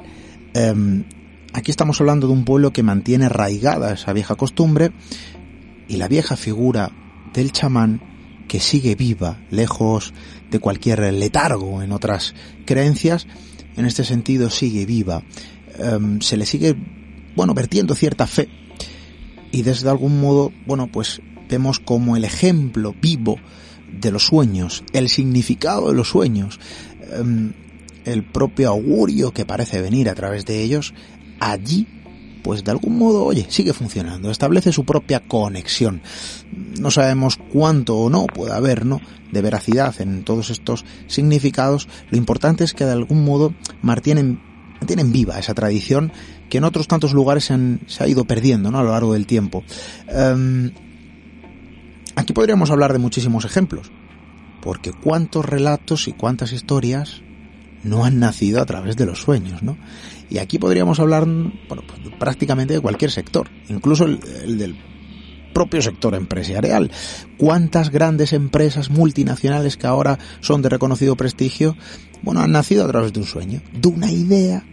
[0.55, 1.05] Em,
[1.53, 4.93] aquí estamos hablando de un pueblo que mantiene arraigada esa vieja costumbre
[5.89, 6.91] y la vieja figura
[7.33, 8.01] del chamán
[8.49, 10.13] que sigue viva, lejos
[10.51, 12.35] de cualquier letargo en otras
[12.67, 13.27] creencias,
[13.77, 15.23] en este sentido sigue viva.
[15.79, 16.77] Em, se le sigue,
[17.35, 18.49] bueno, vertiendo cierta fe
[19.51, 23.39] y desde algún modo, bueno, pues vemos como el ejemplo vivo
[23.93, 26.59] de los sueños, el significado de los sueños,
[27.13, 27.53] em,
[28.05, 30.95] el propio augurio que parece venir a través de ellos,
[31.41, 31.87] allí,
[32.43, 36.03] pues de algún modo, oye, sigue funcionando, establece su propia conexión.
[36.81, 39.01] No sabemos cuánto o no puede haber, ¿no?
[39.31, 41.89] De veracidad en todos estos significados.
[42.11, 44.41] Lo importante es que de algún modo mantienen,
[45.13, 46.13] viva esa tradición
[46.51, 48.79] que en otros tantos lugares se, han, se ha ido perdiendo, ¿no?
[48.79, 49.65] A lo largo del tiempo.
[50.09, 50.71] Em,
[52.15, 53.91] Aquí podríamos hablar de muchísimos ejemplos,
[54.61, 57.23] porque cuántos relatos y cuántas historias
[57.85, 59.77] no han nacido a través de los sueños, ¿no?
[60.31, 64.77] Y aquí podríamos hablar bueno, pues prácticamente de cualquier sector, incluso el, el, del
[65.53, 66.91] propio sector empresarial.
[67.37, 71.77] ¿Cuántas grandes empresas multinacionales que ahora son de reconocido prestigio,
[72.23, 74.65] bueno, han nacido a través de un sueño, de una idea,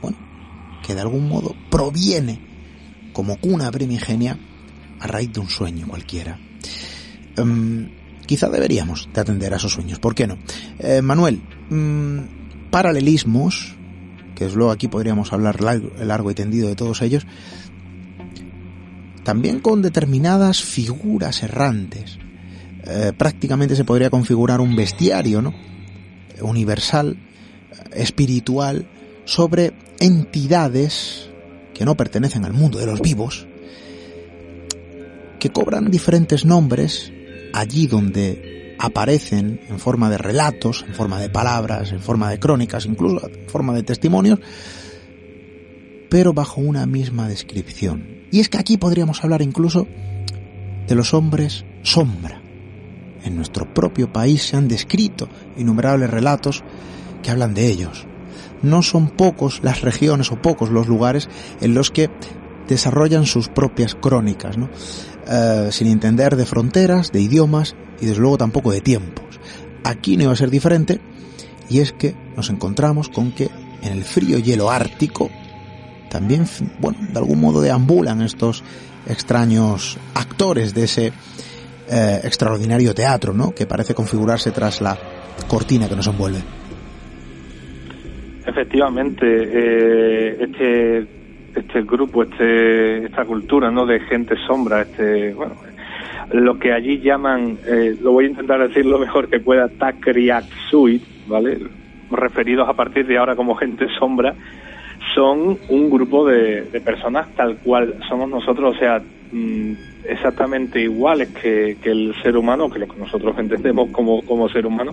[0.00, 0.16] bueno,
[0.86, 2.40] que de algún modo proviene
[3.12, 4.38] como cuna primigenia
[5.00, 6.38] a raíz de un sueño cualquiera.
[7.36, 7.88] Um,
[8.26, 10.38] quizá deberíamos de atender a esos sueños, ¿por qué no?
[10.78, 12.20] Eh, Manuel, um,
[12.70, 13.74] paralelismos,
[14.34, 17.26] que es luego aquí podríamos hablar largo, largo y tendido de todos ellos,
[19.24, 22.18] también con determinadas figuras errantes.
[22.84, 25.54] Eh, prácticamente se podría configurar un bestiario, ¿no?
[26.40, 27.16] Universal,
[27.94, 28.88] espiritual,
[29.24, 31.30] sobre entidades
[31.74, 33.46] que no pertenecen al mundo de los vivos,
[35.38, 37.12] que cobran diferentes nombres
[37.52, 42.86] allí donde aparecen en forma de relatos, en forma de palabras, en forma de crónicas,
[42.86, 44.40] incluso en forma de testimonios,
[46.10, 48.26] pero bajo una misma descripción.
[48.30, 49.86] Y es que aquí podríamos hablar incluso
[50.86, 52.42] de los hombres sombra.
[53.24, 56.64] En nuestro propio país se han descrito innumerables relatos
[57.22, 58.06] que hablan de ellos.
[58.62, 61.28] No son pocos las regiones o pocos los lugares
[61.60, 62.10] en los que
[62.68, 64.70] desarrollan sus propias crónicas, ¿no?
[65.28, 69.38] Eh, sin entender de fronteras, de idiomas y desde luego tampoco de tiempos.
[69.84, 71.00] Aquí no iba a ser diferente
[71.68, 73.48] y es que nos encontramos con que
[73.82, 75.30] en el frío hielo ártico
[76.10, 76.44] también,
[76.80, 78.64] bueno, de algún modo deambulan estos
[79.06, 81.12] extraños actores de ese
[81.90, 83.54] eh, extraordinario teatro, ¿no?
[83.54, 84.98] Que parece configurarse tras la
[85.48, 86.40] cortina que nos envuelve.
[88.44, 91.21] Efectivamente, eh, este
[91.54, 93.86] este grupo, este, esta cultura, ¿no?
[93.86, 95.54] De gente sombra, este, bueno,
[96.32, 101.02] lo que allí llaman, eh, lo voy a intentar decir lo mejor que pueda, Takriaksuit,
[101.26, 101.58] ¿vale?
[102.10, 104.34] Referidos a partir de ahora como gente sombra,
[105.14, 109.72] son un grupo de, de personas tal cual somos nosotros, o sea, mm,
[110.08, 114.66] exactamente iguales que, que, el ser humano, que lo que nosotros entendemos como, como ser
[114.66, 114.92] humano,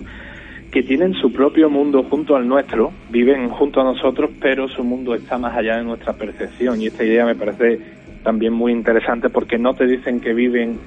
[0.70, 5.14] que tienen su propio mundo junto al nuestro, viven junto a nosotros, pero su mundo
[5.14, 6.80] está más allá de nuestra percepción.
[6.80, 7.80] Y esta idea me parece
[8.22, 10.78] también muy interesante porque no te dicen que viven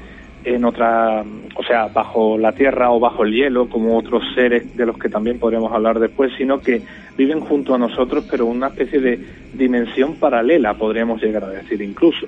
[0.45, 1.23] en otra,
[1.55, 5.09] o sea, bajo la tierra o bajo el hielo, como otros seres de los que
[5.09, 6.81] también podríamos hablar después, sino que
[7.17, 9.19] viven junto a nosotros, pero una especie de
[9.53, 12.27] dimensión paralela, podríamos llegar a decir incluso.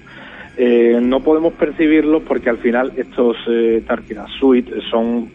[0.57, 5.29] Eh, no podemos percibirlos porque al final estos eh, Tarkina Suite son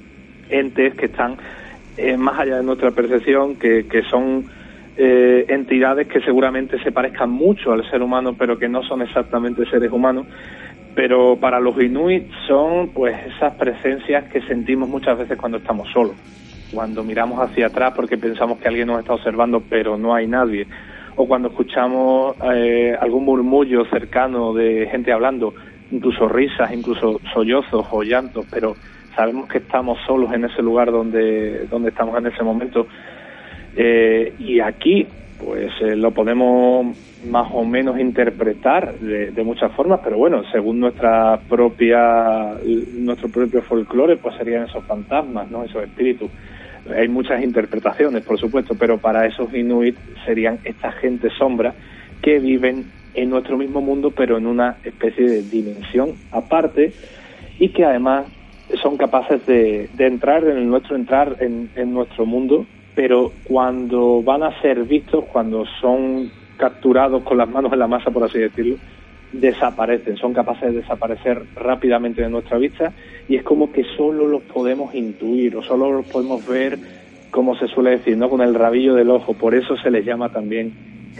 [0.48, 1.36] entes que están
[2.18, 4.44] más allá de nuestra percepción, que, que son
[4.96, 9.64] eh, entidades que seguramente se parezcan mucho al ser humano, pero que no son exactamente
[9.70, 10.26] seres humanos.
[10.94, 16.16] Pero para los inuit son pues esas presencias que sentimos muchas veces cuando estamos solos,
[16.72, 20.66] cuando miramos hacia atrás porque pensamos que alguien nos está observando, pero no hay nadie,
[21.16, 25.54] o cuando escuchamos eh, algún murmullo cercano de gente hablando,
[25.90, 28.76] incluso risas, incluso sollozos o llantos, pero
[29.20, 32.86] sabemos que estamos solos en ese lugar donde, donde estamos en ese momento.
[33.76, 35.06] Eh, y aquí,
[35.44, 36.96] pues eh, lo podemos
[37.28, 42.54] más o menos interpretar de, muchas formas, pero bueno, según nuestra propia,
[42.94, 45.64] nuestro propio folclore, pues serían esos fantasmas, ¿no?
[45.64, 46.30] Esos espíritus.
[46.96, 51.74] Hay muchas interpretaciones, por supuesto, pero para esos inuit serían esta gente sombra
[52.22, 56.94] que viven en nuestro mismo mundo, pero en una especie de dimensión aparte
[57.58, 58.24] y que además
[58.82, 64.84] son capaces de, entrar en nuestro entrar en, nuestro mundo, pero cuando van a ser
[64.84, 68.76] vistos, cuando son capturados con las manos en la masa, por así decirlo,
[69.32, 72.92] desaparecen, son capaces de desaparecer rápidamente de nuestra vista
[73.28, 76.78] y es como que solo los podemos intuir o solo los podemos ver,
[77.30, 78.28] como se suele decir, ¿no?
[78.28, 79.34] con el rabillo del ojo.
[79.34, 80.72] Por eso se les llama también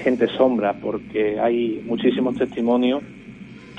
[0.03, 3.03] gente sombra, porque hay muchísimos testimonios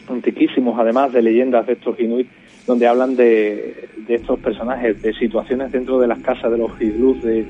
[0.07, 2.27] antiquísimos, además de leyendas de estos inuit
[2.67, 7.45] donde hablan de, estos personajes, de situaciones dentro de las casas de los iglús de,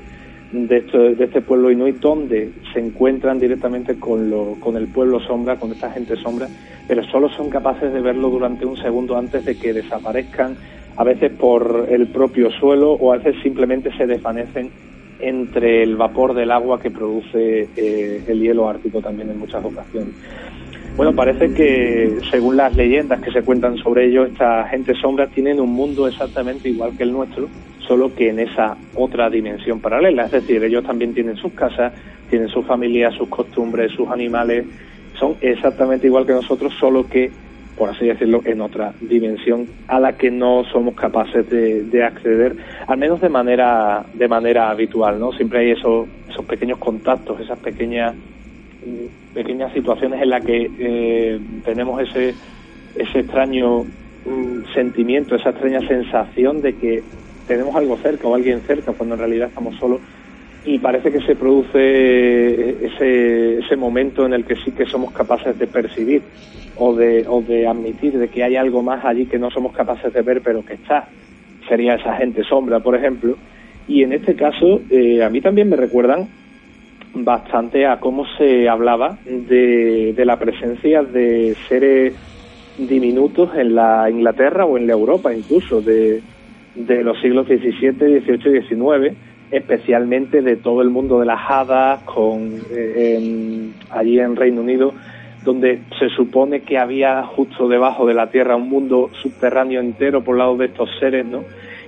[0.52, 5.72] de, este pueblo inuit, donde se encuentran directamente con, lo, con el pueblo sombra, con
[5.72, 6.48] esta gente sombra,
[6.86, 10.56] pero solo son capaces de verlo durante un segundo antes de que desaparezcan,
[10.96, 14.70] a veces por el propio suelo o a veces simplemente se desvanecen
[15.20, 20.14] entre el vapor del agua que produce eh, el hielo ártico también en muchas ocasiones.
[20.96, 25.58] Bueno, parece que según las leyendas que se cuentan sobre ellos, esta gente sombra tienen
[25.58, 27.48] un mundo exactamente igual que el nuestro,
[27.86, 30.26] solo que en esa otra dimensión paralela.
[30.26, 31.94] Es decir, ellos también tienen sus casas,
[32.28, 34.66] tienen su familia, sus costumbres, sus animales,
[35.18, 37.30] son exactamente igual que nosotros, solo que,
[37.76, 42.54] por así decirlo, en otra dimensión a la que no somos capaces de, acceder,
[42.86, 45.32] al menos de manera, de manera habitual, ¿no?
[45.32, 48.14] Siempre hay esos, esos pequeños contactos, esas pequeñas
[49.34, 52.34] pequeñas situaciones en las que eh, tenemos ese,
[52.96, 57.02] ese extraño mm, sentimiento, esa extraña sensación de que
[57.46, 60.00] tenemos algo cerca o alguien cerca cuando en realidad estamos solos
[60.64, 65.58] y parece que se produce ese, ese momento en el que sí que somos capaces
[65.58, 66.22] de percibir
[66.76, 70.12] o de, o de admitir de que hay algo más allí que no somos capaces
[70.12, 71.08] de ver pero que está.
[71.68, 73.36] Sería esa gente sombra, por ejemplo.
[73.88, 76.28] Y en este caso, eh, a mí también me recuerdan
[77.14, 82.14] bastante a cómo se hablaba de, la presencia de seres
[82.78, 86.22] diminutos en la Inglaterra o en la Europa incluso de,
[86.74, 89.16] los siglos XVII, XVIII y XIX,
[89.50, 94.94] especialmente de todo el mundo de las hadas, con, eh, allí en Reino Unido,
[95.44, 100.38] donde se supone que había justo debajo de la Tierra un mundo subterráneo entero por
[100.38, 101.44] lado de estos seres, ¿no?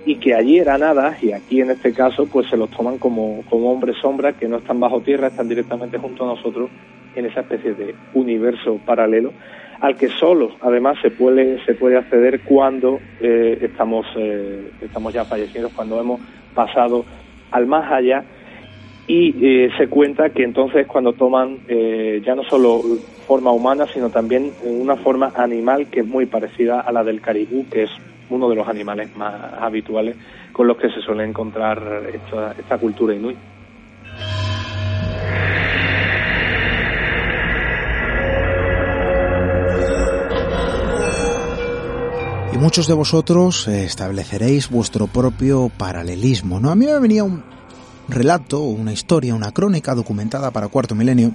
[0.07, 3.43] Y que allí era nada y aquí en este caso pues se los toman como,
[3.49, 6.71] como hombres sombras que no están bajo tierra, están directamente junto a nosotros
[7.15, 9.33] en esa especie de universo paralelo
[9.81, 15.25] al que solo además se puede se puede acceder cuando eh, estamos eh, estamos ya
[15.25, 16.21] fallecidos cuando hemos
[16.55, 17.05] pasado
[17.51, 18.25] al más allá.
[19.07, 22.81] Y eh, se cuenta que entonces cuando toman ya no solo
[23.27, 27.67] forma humana sino también una forma animal que es muy parecida a la del caribú
[27.71, 27.91] que es
[28.31, 30.17] uno de los animales más habituales
[30.53, 33.37] con los que se suele encontrar esta, cultura inuit.
[42.53, 46.71] Y muchos de vosotros estableceréis vuestro propio paralelismo, ¿no?
[46.71, 47.43] A mí me venía un
[48.09, 51.33] relato, una historia, una crónica documentada para Cuarto Milenio,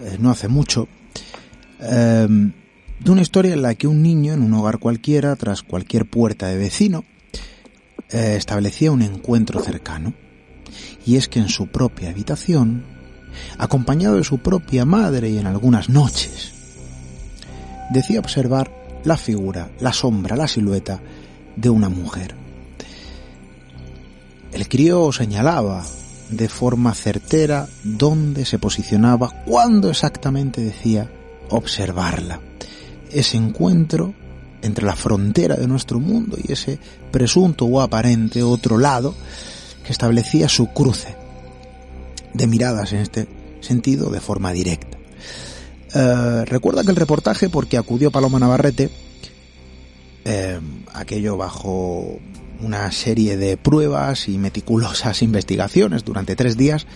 [0.00, 0.86] eh, no hace mucho,
[1.80, 2.28] eh,
[3.00, 6.48] de una historia en la que un niño en un hogar cualquiera, tras cualquier puerta
[6.48, 7.04] de vecino,
[8.10, 10.14] eh, establecía un encuentro cercano.
[11.06, 12.84] Y es que en su propia habitación,
[13.58, 16.52] acompañado de su propia madre y en algunas noches,
[17.90, 18.70] decía observar
[19.04, 21.00] la figura, la sombra, la silueta
[21.56, 22.34] de una mujer.
[24.52, 25.84] El crío señalaba
[26.30, 31.10] de forma certera dónde se posicionaba, cuándo exactamente decía
[31.48, 32.40] observarla
[33.12, 34.14] ese encuentro
[34.62, 36.78] entre la frontera de nuestro mundo y ese
[37.10, 39.14] presunto o aparente otro lado
[39.84, 41.16] que establecía su cruce
[42.34, 43.28] de miradas en este
[43.60, 44.98] sentido de forma directa.
[45.94, 48.90] Eh, recuerda que el reportaje, porque acudió Paloma Navarrete,
[50.24, 50.60] eh,
[50.92, 52.18] aquello bajo
[52.60, 56.86] una serie de pruebas y meticulosas investigaciones durante tres días,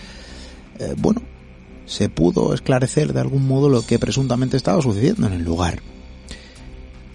[0.79, 1.21] eh, bueno,
[1.85, 5.81] se pudo esclarecer de algún modo lo que presuntamente estaba sucediendo en el lugar.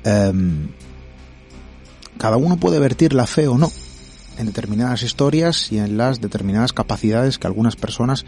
[0.09, 0.69] Em,
[2.17, 3.71] cada uno puede vertir la fe o no
[4.39, 8.25] en determinadas historias y en las determinadas capacidades que algunas personas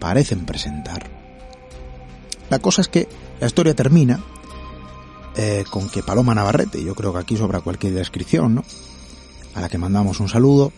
[0.00, 1.08] parecen presentar.
[2.50, 3.08] La cosa es que
[3.40, 4.20] la historia termina
[5.36, 8.64] eh, con que Paloma Navarrete, yo creo que aquí sobra cualquier descripción, ¿no?
[9.54, 10.72] A la que mandamos un saludo,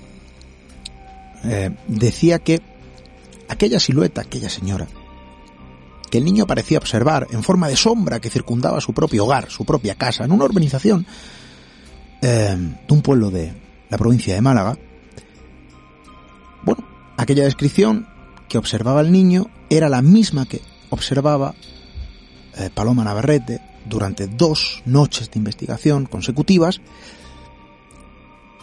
[1.45, 2.61] eh, decía que
[3.49, 4.89] aquella silueta, aquella señora,
[6.15, 9.65] que el niño parecía observar en forma de sombra que circundaba su propio hogar, su
[9.65, 11.05] propia casa, en una urbanización
[12.23, 12.57] eh,
[12.87, 13.53] de un pueblo de
[13.91, 14.79] la provincia de Málaga,
[16.63, 16.87] bueno,
[17.17, 18.07] aquella descripción
[18.49, 21.57] que observaba el niño era la misma que observaba
[22.59, 26.81] eh, Paloma Navarrete durante dos noches de investigación consecutivas.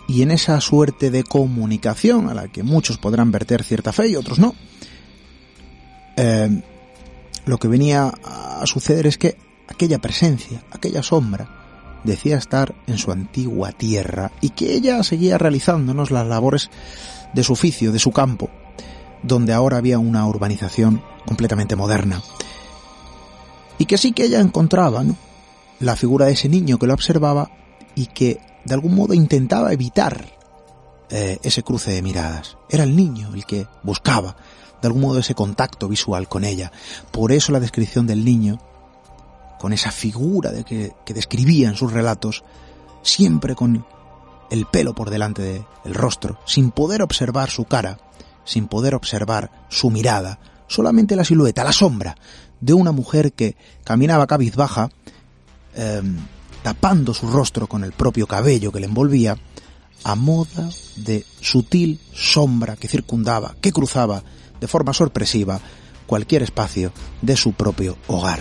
[0.07, 4.15] Y en esa suerte de comunicación a la que muchos podrán verter cierta fe y
[4.15, 4.55] otros no,
[6.15, 6.61] eh,
[7.45, 9.37] lo que venía a suceder es que
[9.67, 11.61] aquella presencia, aquella sombra,
[12.03, 16.69] decía estar en su antigua tierra y que ella seguía realizándonos las labores
[17.33, 18.49] de su oficio, de su campo,
[19.23, 22.21] donde ahora había una urbanización completamente moderna.
[23.77, 25.03] Y que sí que ella encontraba
[25.79, 27.51] la figura de ese niño que lo observaba
[27.95, 30.27] y que de algún modo intentaba evitar
[31.09, 32.57] eh, ese cruce de miradas.
[32.69, 34.35] Era el niño el que buscaba
[34.81, 36.71] de algún modo ese contacto visual con ella.
[37.11, 38.59] Por eso la descripción del niño,
[39.59, 42.43] con esa figura de que, describía en sus relatos,
[43.03, 43.85] siempre con
[44.49, 47.99] el pelo por delante del rostro, sin poder observar su cara,
[48.43, 52.15] sin poder observar su mirada, solamente la silueta, la sombra
[52.59, 54.89] de una mujer que caminaba cabizbaja,
[55.75, 56.17] em,
[56.63, 59.37] tapando su rostro con el propio cabello que le envolvía,
[60.03, 64.23] a moda de sutil sombra que circundaba, que cruzaba
[64.61, 65.59] de forma sorpresiva
[66.05, 68.39] cualquier espacio de su propio hogar.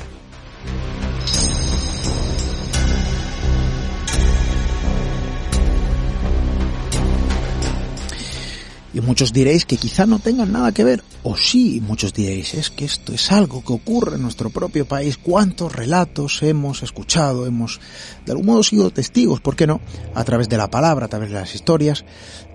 [8.93, 12.71] Y muchos diréis que quizá no tengan nada que ver, o sí, muchos diréis, es
[12.71, 15.17] que esto es algo que ocurre en nuestro propio país.
[15.17, 17.81] ¿Cuántos relatos hemos escuchado, hemos
[18.27, 19.81] de algún modo sido testigos, por qué no,
[20.13, 22.05] a través de la palabra, a través de las historias,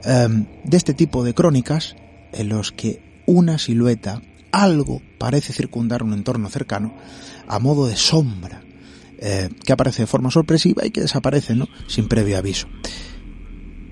[0.04, 1.96] em, de este tipo de crónicas
[2.34, 4.22] en los que una silueta,
[4.52, 6.94] algo parece circundar un entorno cercano,
[7.48, 8.64] a modo de sombra,
[9.18, 11.68] eh, que aparece de forma sorpresiva y que desaparece, ¿no?
[11.88, 12.68] Sin previo aviso.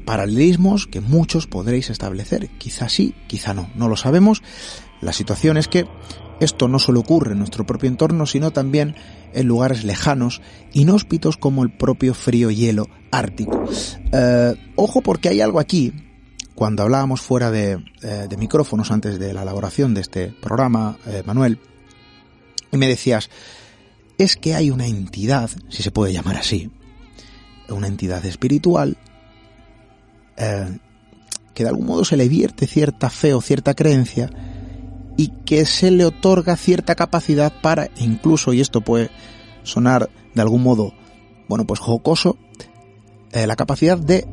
[0.06, 4.44] Paralelismos que muchos podréis establecer, quizá sí, quizá no, no lo sabemos.
[5.02, 5.86] La situación es que
[6.40, 8.96] esto no solo ocurre en nuestro propio entorno, sino también
[9.34, 10.42] en lugares lejanos,
[10.74, 13.64] inhóspitos como el propio frío hielo ártico.
[14.12, 15.94] Eh, ojo porque hay algo aquí
[16.56, 21.60] cuando hablábamos fuera de, eh, micrófonos antes de la elaboración de este programa, eh, Manuel,
[22.72, 23.30] y me decías,
[24.18, 26.72] es que hay una entidad, si se puede llamar así,
[27.70, 28.98] una entidad espiritual,
[30.38, 30.78] eh,
[31.54, 34.30] que de algún modo se le vierte cierta fe o cierta creencia
[35.18, 39.10] y que se le otorga cierta capacidad para, incluso, y esto puede
[39.64, 40.94] sonar de algún modo,
[41.48, 42.38] bueno, pues jocoso,
[43.32, 44.28] la capacidad de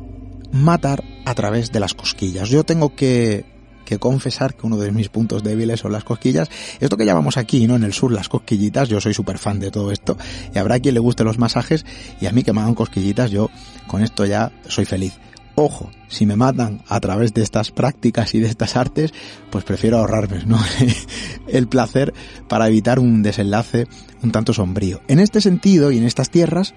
[0.51, 2.49] matar a través de las cosquillas.
[2.49, 3.45] Yo tengo que,
[3.85, 6.49] que confesar que uno de mis puntos débiles son las cosquillas.
[6.79, 7.75] Esto que llamamos aquí, ¿no?
[7.75, 10.17] En el sur, las cosquillitas, yo soy súper fan de todo esto.
[10.53, 11.85] Y habrá quien le guste los masajes
[12.19, 13.49] y a mí que me hagan cosquillitas, yo
[13.87, 15.13] con esto ya soy feliz.
[15.55, 19.13] Ojo, si me matan a través de estas prácticas y de estas artes,
[19.49, 20.57] pues prefiero ahorrarme, ¿no?
[21.47, 22.13] el placer
[22.47, 23.87] para evitar un desenlace
[24.23, 25.01] un tanto sombrío.
[25.07, 26.73] En este sentido y en estas tierras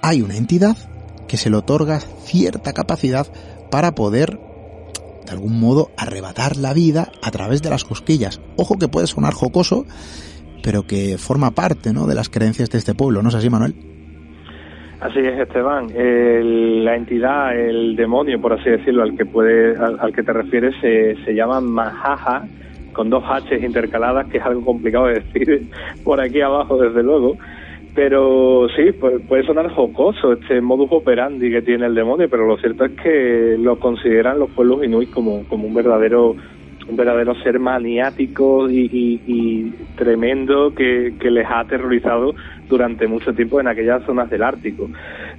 [0.00, 0.76] hay una entidad
[1.26, 3.26] que se le otorga cierta capacidad
[3.70, 4.38] para poder
[5.26, 8.40] de algún modo arrebatar la vida a través de las cosquillas.
[8.56, 9.84] Ojo que puede sonar jocoso,
[10.62, 12.06] pero que forma parte ¿no?
[12.06, 13.74] de las creencias de este pueblo, ¿no es así, Manuel?
[15.00, 15.86] Así es, Esteban.
[16.84, 21.34] la entidad, el demonio, por así decirlo, al que puede, al, que te refieres, se,
[21.34, 22.42] llama Mahaja,
[22.92, 25.70] con dos H intercaladas, que es algo complicado de decir
[26.04, 27.36] por aquí abajo, desde luego.
[27.98, 32.84] Pero sí, puede sonar jocoso este modus operandi que tiene el demonio, pero lo cierto
[32.84, 36.36] es que lo consideran los pueblos inuit como, como un verdadero
[36.88, 42.36] un verdadero ser maniático y, tremendo que, les ha aterrorizado
[42.68, 44.88] durante mucho tiempo en aquellas zonas del Ártico.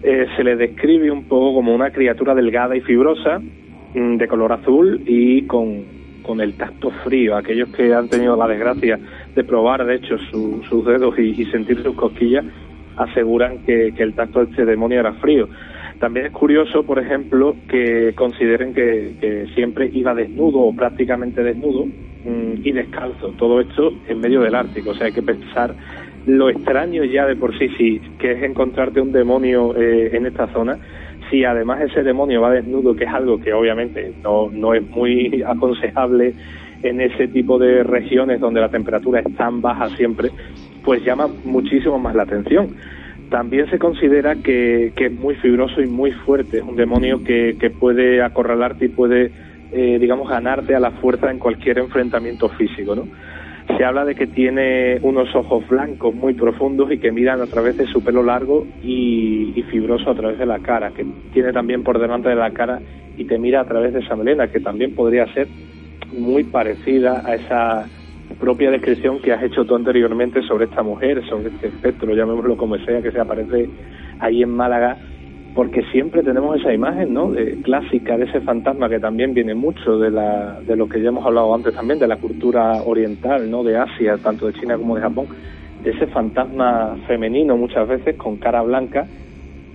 [0.03, 4.51] Eh, se le describe un poco como una criatura delgada y fibrosa, mm, de color
[4.51, 7.35] azul y con, con el tacto frío.
[7.35, 8.99] Aquellos que han tenido la desgracia
[9.35, 12.45] de probar, de hecho, sus dedos y, sentir sus cosquillas,
[12.97, 15.47] aseguran que, el tacto de este demonio era frío.
[15.99, 22.61] También es curioso, por ejemplo, que consideren que, siempre iba desnudo o prácticamente desnudo mm,
[22.63, 23.29] y descalzo.
[23.37, 24.91] Todo esto en medio del Ártico.
[24.91, 25.75] O sea, hay que pensar
[26.25, 30.47] lo extraño ya de por sí, sí que es encontrarte un demonio eh, en esta
[30.47, 30.77] zona.
[31.29, 35.43] Si además ese demonio va desnudo, que es algo que obviamente no, no es muy
[35.45, 36.33] aconsejable
[36.83, 40.29] en ese tipo de regiones donde la temperatura es tan baja siempre,
[40.83, 42.75] pues llama muchísimo más la atención.
[43.29, 47.57] También se considera que, que es muy fibroso y muy fuerte, es un demonio que,
[47.59, 49.31] que puede acorralarte y puede,
[49.71, 53.07] eh, digamos, ganarte a la fuerza en cualquier enfrentamiento físico, ¿no?
[53.77, 57.77] Se habla de que tiene unos ojos blancos muy profundos y que miran a través
[57.77, 61.99] de su pelo largo y, fibroso a través de la cara, que tiene también por
[61.99, 62.79] delante de la cara
[63.17, 65.47] y te mira a través de esa melena, que también podría ser
[66.17, 67.87] muy parecida a esa
[68.39, 72.77] propia descripción que has hecho tú anteriormente sobre esta mujer, sobre este espectro, llamémoslo como
[72.77, 73.69] sea, que se aparece
[74.19, 74.97] ahí en Málaga,
[75.59, 77.31] porque siempre tenemos esa imagen, ¿no?
[77.31, 81.09] De, clásica de ese fantasma que también viene mucho de, la, de lo que ya
[81.09, 83.61] hemos hablado antes también, de la cultura oriental, ¿no?
[83.61, 85.27] De Asia, tanto de China como de Japón,
[85.83, 89.05] de ese fantasma femenino muchas veces con cara blanca,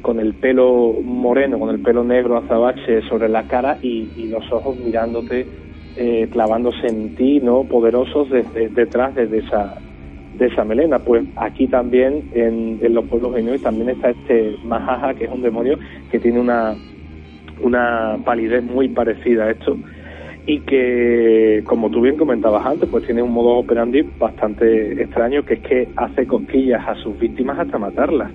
[0.01, 4.51] con el pelo moreno, con el pelo negro azabache sobre la cara y, y los
[4.53, 5.47] ojos mirándote
[5.99, 7.65] eh, clavándose en ti, ¿no?
[7.65, 9.75] Poderosos desde, detrás de esa,
[10.39, 10.99] de esa melena.
[10.99, 15.43] Pues aquí también, en, en los pueblos inuit, también está este Mahaja, que es un
[15.43, 15.79] demonio
[16.11, 16.75] que tiene una,
[17.61, 19.77] una palidez muy parecida a esto
[20.47, 25.55] y que, como tú bien comentabas antes, pues tiene un modo operandi bastante extraño, que
[25.55, 28.31] es que hace cosquillas a sus víctimas hasta matarlas.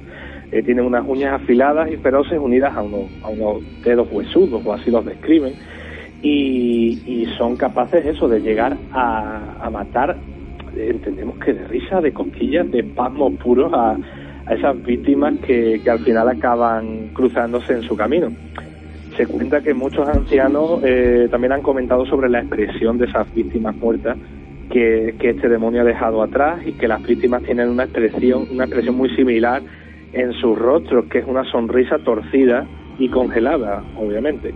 [0.51, 4.73] Eh, tiene unas uñas afiladas y feroces unidas a unos, a unos dedos huesudos, o
[4.73, 5.53] así los describen
[6.21, 10.17] y, y son capaces eso de llegar a, a, matar,
[10.75, 13.97] entendemos que de risa, de cosquillas, de pasmos puros a,
[14.45, 18.29] a esas víctimas que, que, al final acaban cruzándose en su camino.
[19.15, 23.75] Se cuenta que muchos ancianos eh, también han comentado sobre la expresión de esas víctimas
[23.75, 24.17] muertas
[24.71, 28.63] que, que este demonio ha dejado atrás y que las víctimas tienen una expresión, una
[28.65, 29.61] expresión muy similar
[30.13, 32.65] en sus rostros, que es una sonrisa torcida
[32.97, 34.53] y congelada, obviamente.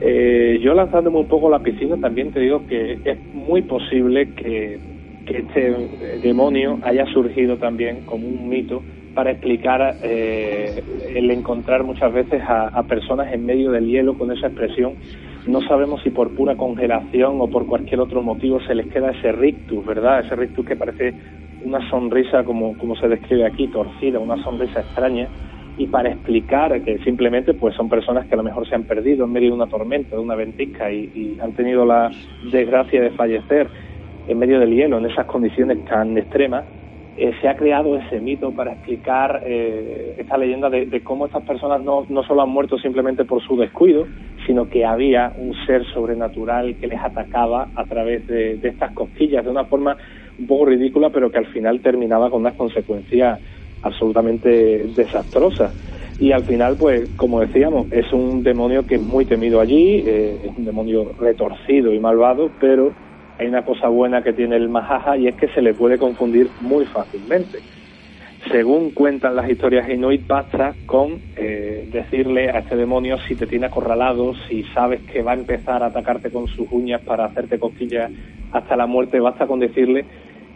[0.00, 4.78] Eh, yo lanzándome un poco la piscina también te digo que es muy posible que,
[5.24, 8.82] que este demonio haya surgido también como un mito
[9.14, 10.82] para explicar eh,
[11.14, 14.94] el encontrar muchas veces a, personas en medio del hielo con esa expresión.
[15.46, 19.32] No sabemos si por pura congelación o por cualquier otro motivo se les queda ese
[19.32, 20.20] rictus, ¿verdad?
[20.20, 21.14] Ese rictus que parece
[21.64, 25.28] una sonrisa, como, como se describe aquí, torcida, una sonrisa extraña
[25.76, 29.24] y para explicar que simplemente pues son personas que a lo mejor se han perdido
[29.24, 32.10] en medio de una tormenta, de una ventisca y han tenido la
[32.50, 33.68] desgracia de fallecer
[34.26, 36.64] en medio del hielo en esas condiciones tan extremas,
[37.16, 41.80] eh, se ha creado ese mito para explicar eh, esta leyenda de, cómo estas personas
[41.82, 44.06] no, no solo han muerto simplemente por su descuido,
[44.46, 49.44] sino que había un ser sobrenatural que les atacaba a través de, de estas cosquillas
[49.44, 49.96] de una forma
[50.38, 53.38] un poco ridícula, pero que al final terminaba con unas consecuencias
[53.82, 55.72] absolutamente desastrosa.
[56.18, 60.38] Y al final, pues, como decíamos, es un demonio que es muy temido allí, eh,
[60.44, 62.92] es un demonio retorcido y malvado, pero
[63.38, 66.48] hay una cosa buena que tiene el Mahaja y es que se le puede confundir
[66.60, 67.58] muy fácilmente.
[68.50, 73.66] Según cuentan las historias inuit, basta con eh, decirle a este demonio si te tiene
[73.66, 78.10] acorralado, si sabes que va a empezar a atacarte con sus uñas para hacerte cosquillas
[78.52, 80.04] hasta la muerte, basta con decirle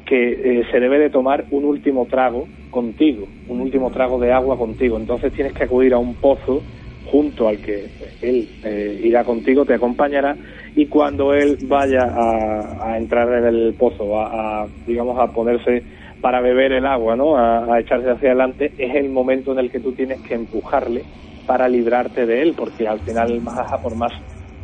[0.04, 4.58] que eh, se debe de tomar un último trago contigo, un último trago de agua
[4.58, 4.98] contigo.
[4.98, 6.62] Entonces tienes que acudir a un pozo
[7.10, 7.86] junto al que
[8.20, 10.36] él eh, irá contigo, te acompañará
[10.74, 15.82] y cuando él vaya a, a entrar en el pozo, a, digamos a ponerse
[16.20, 17.36] para beber el agua, ¿no?
[17.36, 21.04] A, a, echarse hacia adelante, es el momento en el que tú tienes que empujarle
[21.46, 23.40] para librarte de él, porque al final
[23.82, 24.12] por más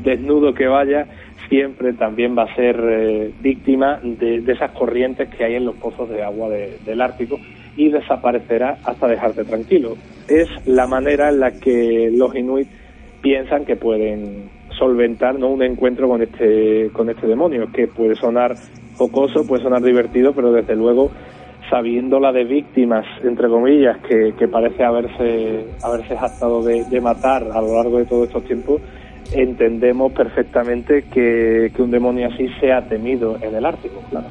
[0.03, 1.07] desnudo que vaya,
[1.49, 5.77] siempre también va a ser eh, víctima de, de, esas corrientes que hay en los
[5.77, 7.39] pozos de agua de, del Ártico
[7.77, 9.97] y desaparecerá hasta dejarte tranquilo.
[10.29, 12.69] Es la manera en la que los inuit
[13.23, 15.49] piensan que pueden solventar ¿no?
[15.49, 18.55] un encuentro con este, con este demonio, que puede sonar
[18.97, 21.11] jocoso, puede sonar divertido, pero desde luego
[21.70, 27.61] sabiendo la de víctimas, entre comillas, que, que parece haberse, haberse jactado de, matar a
[27.61, 28.81] lo largo de todos estos tiempos,
[29.33, 34.27] entendemos perfectamente que, que, un demonio así sea temido en el Ártico, claro.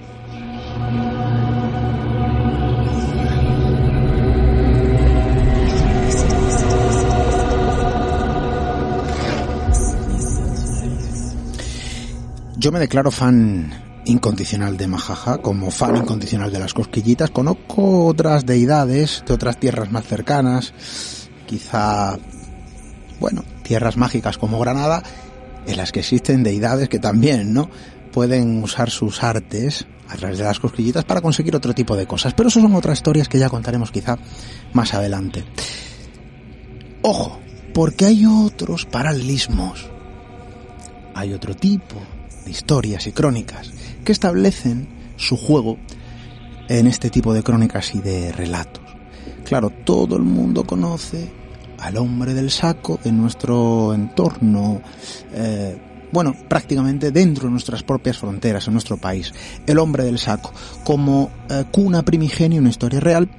[12.63, 13.73] Yo me declaro fan
[14.05, 17.29] incondicional de Majaja, como fan incondicional de las cosquillitas.
[17.29, 20.73] Conozco otras deidades de otras tierras más cercanas,
[21.45, 22.17] quizá,
[23.19, 25.03] bueno, tierras mágicas como Granada,
[25.67, 27.69] en las que existen deidades que también, ¿no?
[28.13, 32.33] pueden usar sus artes a través de las cosquillitas para conseguir otro tipo de cosas.
[32.33, 34.17] Pero eso son otras historias que ya contaremos quizá
[34.71, 35.43] más adelante.
[37.01, 37.41] Ojo,
[37.73, 39.89] porque hay otros paralelismos.
[41.13, 41.97] Hay otro tipo
[42.47, 43.71] historias y crónicas
[44.03, 45.77] que establecen su juego
[46.67, 48.83] en este tipo de crónicas y de relatos.
[49.43, 51.29] Claro, todo el mundo conoce
[51.79, 54.81] al hombre del saco en nuestro entorno,
[55.33, 55.77] eh,
[56.11, 59.33] bueno, prácticamente dentro de nuestras propias fronteras, en nuestro país.
[59.65, 63.29] El hombre del saco, como eh, cuna primigenio, una historia real,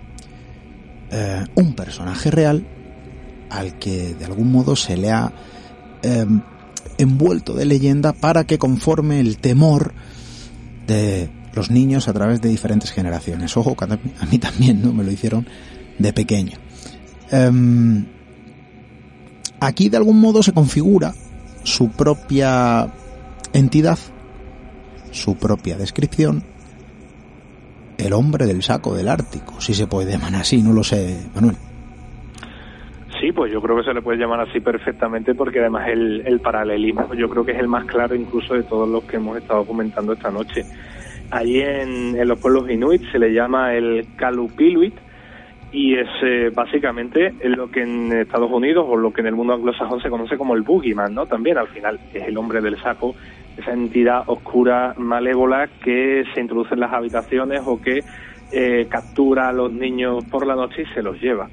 [1.11, 2.67] eh, un personaje real
[3.49, 5.33] al que de algún modo se le ha
[6.99, 9.93] envuelto de leyenda para que conforme el temor
[10.87, 13.57] de los niños a través de diferentes generaciones.
[13.57, 15.47] Ojo, a mí también no me lo hicieron
[15.99, 16.59] de pequeño.
[17.31, 18.07] Em,
[19.61, 21.15] aquí de algún modo se configura
[21.63, 22.93] su propia
[23.53, 23.99] entidad,
[25.11, 26.45] su propia descripción,
[27.97, 31.57] el hombre del saco del Ártico, si se puede llamar así, no lo sé, Manuel.
[33.25, 36.41] Sí, pues yo creo que se le puede llamar así perfectamente porque además el, el
[36.41, 39.65] paralelismo yo creo que es el más claro incluso de todos los que hemos estado
[39.65, 40.67] comentando esta noche.
[41.31, 44.93] Allí en, en los pueblos inuit se le llama el Kalupiluit
[45.73, 49.55] y es eh, básicamente lo que en Estados Unidos o lo que en el mundo
[49.55, 51.25] anglosajón se conoce como el boogeyman, ¿no?
[51.25, 53.15] También al final es el hombre del saco,
[53.57, 58.05] esa entidad oscura, malévola que se introduce en las habitaciones o que
[58.53, 61.49] eh, captura a los niños por la noche y se los lleva.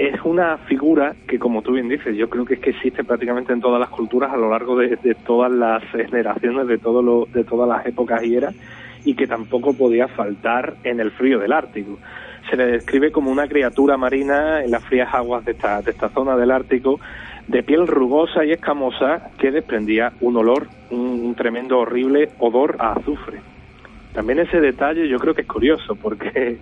[0.00, 3.52] Es una figura que, como tú bien dices, yo creo que es que existe prácticamente
[3.52, 4.96] en todas las culturas a lo largo de,
[5.26, 8.54] todas las generaciones, de, todo lo, de todas las épocas y eras,
[9.04, 11.98] y que tampoco podía faltar en el frío del Ártico
[12.48, 16.08] se le describe como una criatura marina en las frías aguas de esta, de esta
[16.08, 16.98] zona del Ártico,
[17.46, 23.40] de piel rugosa y escamosa que desprendía un olor, un, tremendo, horrible odor a azufre.
[24.14, 26.58] También ese detalle yo creo que es curioso porque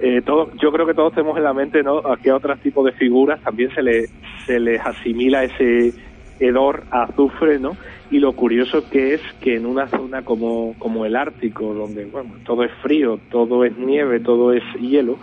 [0.00, 1.98] eh, todo, yo creo que todos tenemos en la mente ¿no?
[1.98, 4.06] a qué otros tipos de figuras también se, le,
[4.46, 5.92] se les asimila ese
[6.38, 7.76] hedor a azufre, ¿no?
[8.10, 12.30] y lo curioso que es que en una zona como, como el Ártico, donde bueno,
[12.44, 15.18] todo es frío, todo es nieve, todo es hielo,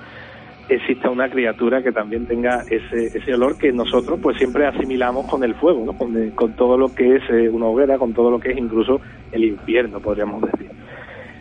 [0.67, 5.43] exista una criatura que también tenga ese, ese olor que nosotros pues siempre asimilamos con
[5.43, 5.93] el fuego, ¿no?
[5.93, 8.99] con, con todo lo que es eh, una hoguera, con todo lo que es incluso
[9.32, 10.69] el infierno, podríamos decir.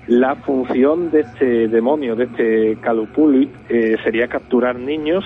[0.06, 5.24] La función de este demonio, de este Calupuli, eh, sería capturar niños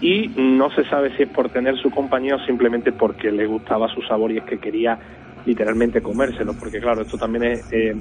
[0.00, 3.88] y no se sabe si es por tener su compañía o simplemente porque le gustaba
[3.88, 4.98] su sabor y es que quería
[5.44, 7.72] literalmente comérselo, porque claro, esto también es...
[7.72, 7.94] Eh,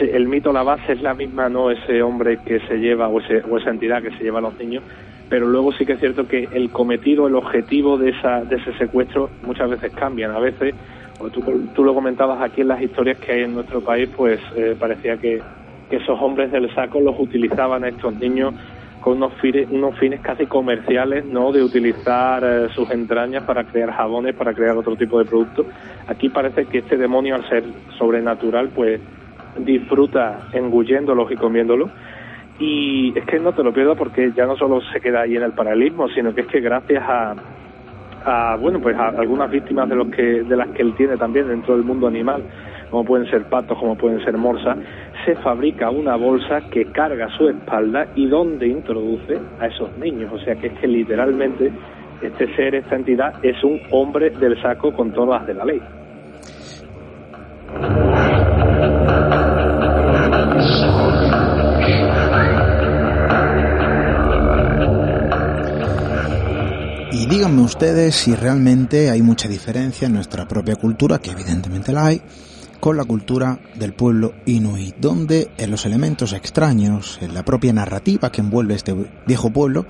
[0.00, 3.42] el mito, la base es la misma, no ese hombre que se lleva o, ese,
[3.48, 4.82] o esa entidad que se lleva a los niños,
[5.28, 8.72] pero luego sí que es cierto que el cometido, el objetivo de, esa, de ese
[8.74, 10.30] secuestro muchas veces cambian.
[10.32, 10.74] A veces,
[11.18, 11.42] o tú,
[11.74, 15.16] tú lo comentabas aquí en las historias que hay en nuestro país, pues eh, parecía
[15.16, 15.42] que,
[15.90, 18.52] esos hombres del saco los utilizaban a estos niños
[19.00, 21.52] con unos fines, unos fines casi comerciales, ¿no?
[21.52, 25.66] De utilizar eh, sus entrañas para crear jabones, para crear otro tipo de productos.
[26.08, 27.62] Aquí parece que este demonio, al ser
[27.96, 29.00] sobrenatural, pues
[29.58, 31.90] disfruta engulléndolos y comiéndolos.
[32.58, 35.42] Y es que no te lo pierdo porque ya no solo se queda ahí en
[35.42, 37.34] el paralelismo, sino que es que gracias a,
[38.24, 41.48] a bueno, pues a algunas víctimas de los que de las que él tiene también
[41.48, 42.44] dentro del mundo animal,
[42.90, 44.78] como pueden ser patos, como pueden ser morsas,
[45.24, 50.32] se fabrica una bolsa que carga su espalda y donde introduce a esos niños.
[50.32, 51.72] O sea que es que literalmente
[52.22, 55.82] este ser, esta entidad, es un hombre del saco con todas las de la ley.
[67.44, 72.22] Díganme ustedes si realmente hay mucha diferencia en nuestra propia cultura, que evidentemente la hay,
[72.80, 78.32] con la cultura del pueblo inuit, donde en los elementos extraños, en la propia narrativa
[78.32, 78.94] que envuelve este
[79.26, 79.84] viejo pueblo,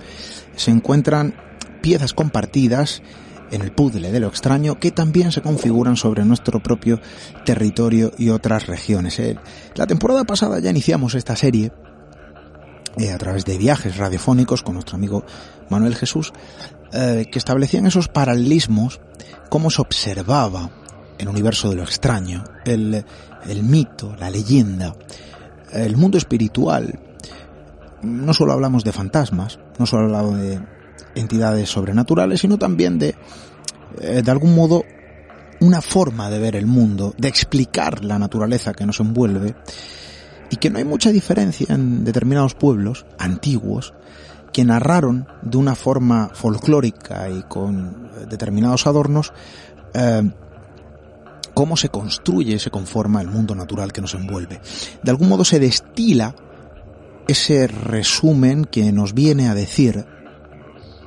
[0.57, 1.33] se encuentran
[1.81, 3.03] piezas compartidas
[3.53, 7.01] en el puzzle de lo extraño que también se configuran sobre nuestro propio
[7.45, 9.21] territorio y otras regiones.
[9.21, 9.39] Eh,
[9.77, 11.71] la temporada pasada ya iniciamos esta serie
[12.97, 15.24] eh, a través de viajes radiofónicos con nuestro amigo
[15.68, 16.32] Manuel Jesús,
[16.92, 19.01] eh, que establecían esos paralelismos,
[19.49, 20.70] cómo se observaba
[21.18, 23.05] el universo de lo extraño, el,
[23.49, 24.95] el mito, la leyenda,
[25.72, 26.99] el mundo espiritual.
[28.03, 30.61] No solo hablamos de fantasmas, no solo hablamos de
[31.14, 33.14] entidades sobrenaturales, sino también de,
[34.01, 34.84] eh, de algún modo,
[35.61, 39.55] una forma de ver el mundo, de explicar la naturaleza que nos envuelve,
[40.55, 43.93] y que no hay mucha diferencia en determinados pueblos antiguos
[44.53, 49.33] que narraron de una forma folclórica y con determinados adornos
[49.95, 50.31] eh,
[51.55, 54.61] cómo se construye, se conforma el mundo natural que nos envuelve.
[55.03, 56.37] De algún modo se destila
[57.27, 60.07] ese resumen que nos viene a decir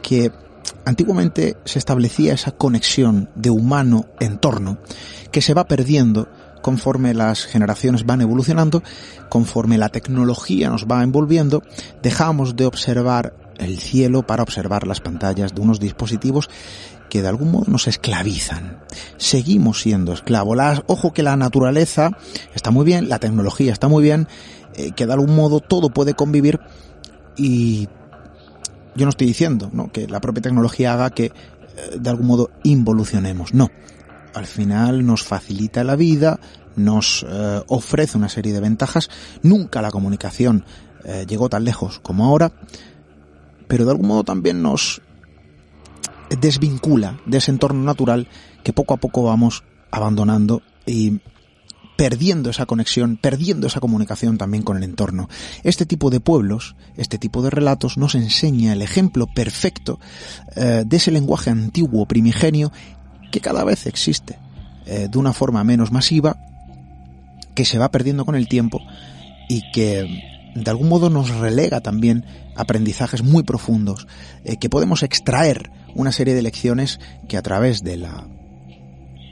[0.01, 0.33] que
[0.83, 4.77] antiguamente se establecía esa conexión de humano-entorno
[5.31, 6.27] que se va perdiendo
[6.67, 8.83] conforme las generaciones van evolucionando,
[9.29, 11.63] conforme la tecnología nos va envolviendo,
[12.03, 16.49] dejamos de observar el cielo para observar las pantallas de unos dispositivos
[17.09, 18.79] que de algún modo nos esclavizan.
[19.15, 20.57] Seguimos siendo esclavos.
[20.87, 22.11] ojo que la naturaleza
[22.53, 24.27] está muy bien, la tecnología está muy bien,
[24.75, 26.59] eh, que de algún modo todo puede convivir
[27.37, 27.87] y
[28.93, 31.31] yo no estoy diciendo que la propia tecnología haga que eh,
[31.97, 33.53] de algún modo involucionemos.
[33.53, 33.69] No.
[34.37, 36.39] Al final nos facilita la vida,
[36.75, 39.09] nos eh, ofrece una serie de ventajas.
[39.41, 40.65] Nunca la comunicación
[41.25, 42.51] llegó tan lejos como ahora,
[43.69, 45.01] pero de algún modo también nos
[46.29, 48.27] desvincula de ese entorno natural
[48.63, 51.21] que poco a poco vamos abandonando y
[51.97, 55.29] perdiendo esa conexión, perdiendo esa comunicación también con el entorno.
[55.63, 59.99] Este tipo de pueblos, este tipo de relatos nos enseña el ejemplo perfecto
[60.55, 62.71] eh, de ese lenguaje antiguo, primigenio,
[63.31, 64.37] que cada vez existe
[64.89, 66.37] eh, de una forma menos masiva,
[67.53, 68.81] que se va perdiendo con el tiempo
[69.49, 70.23] y que
[70.55, 72.23] de algún modo nos relega también
[72.55, 74.07] aprendizajes muy profundos,
[74.45, 78.27] eh, que podemos extraer una serie de lecciones que a través de la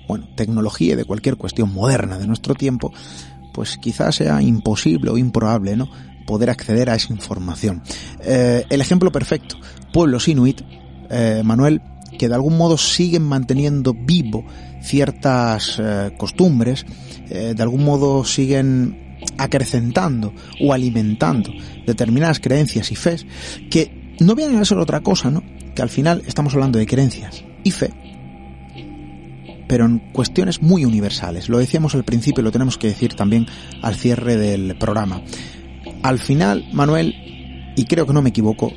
[0.10, 2.92] bueno, tecnología y de cualquier cuestión moderna de nuestro tiempo,
[3.54, 5.90] pues quizás sea imposible o improbable, ¿no?
[6.28, 7.82] poder acceder a esa información.
[8.20, 9.56] Eh, el ejemplo perfecto,
[9.94, 10.62] pueblos inuit,
[11.44, 11.82] Manuel,
[12.18, 14.46] que de algún modo siguen manteniendo vivo
[14.82, 15.82] ciertas
[16.18, 16.86] costumbres,
[17.30, 21.52] de algún modo siguen acrecentando o alimentando
[21.86, 23.18] determinadas creencias y fe
[23.70, 25.44] que no vienen a ser otra cosa, ¿no?
[25.74, 27.92] Que al final estamos hablando de creencias y fe,
[29.68, 31.50] pero en cuestiones muy universales.
[31.50, 33.48] Lo decíamos al principio y lo tenemos que decir también
[33.82, 35.22] al cierre del programa.
[36.04, 38.72] Al final, Manuel, y creo que no me equivoco,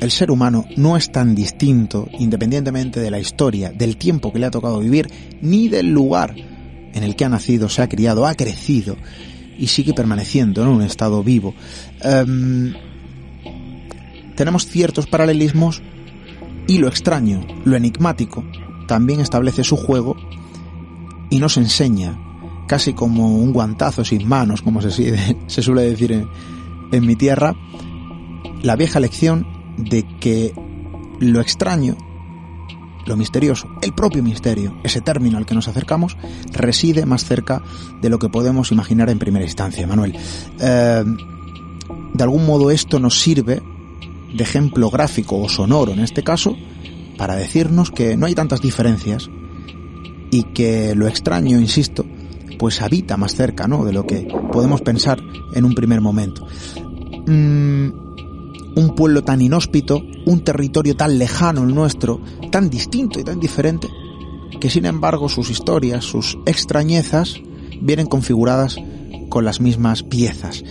[0.00, 4.46] el ser humano no es tan distinto, independientemente de la historia, del tiempo que le
[4.46, 5.08] ha tocado vivir,
[5.40, 8.96] ni del lugar en el que ha nacido, se ha criado, ha crecido,
[9.58, 11.54] y sigue permaneciendo en un estado vivo.
[12.02, 12.74] Em,
[14.34, 15.82] tenemos ciertos paralelismos
[16.66, 18.44] y lo extraño, lo enigmático,
[18.86, 20.16] también establece su juego
[21.30, 22.18] y nos enseña,
[22.68, 24.90] casi como un guantazo sin manos, como se,
[25.46, 26.26] suele decir
[26.92, 27.54] en mi tierra,
[28.62, 30.54] la vieja lección de que
[31.20, 31.96] lo extraño
[33.06, 36.16] lo misterioso, el propio misterio, ese término al que nos acercamos,
[36.52, 37.62] reside más cerca
[38.02, 40.16] de lo que podemos imaginar en primera instancia, Manuel.
[40.60, 41.04] Eh,
[42.12, 43.62] de algún modo esto nos sirve
[44.34, 46.56] de ejemplo gráfico o sonoro en este caso
[47.16, 49.30] para decirnos que no hay tantas diferencias
[50.30, 52.04] y que lo extraño, insisto,
[52.58, 53.84] pues habita más cerca, ¿no?
[53.84, 55.22] De lo que podemos pensar
[55.54, 56.46] en un primer momento.
[57.26, 58.05] Mm,
[58.76, 62.20] un pueblo tan inhóspito, un territorio tan lejano el nuestro,
[62.52, 63.88] tan distinto y tan diferente,
[64.60, 67.40] que sin embargo sus historias, sus extrañezas,
[67.80, 68.76] vienen configuradas
[69.30, 70.62] con las mismas piezas.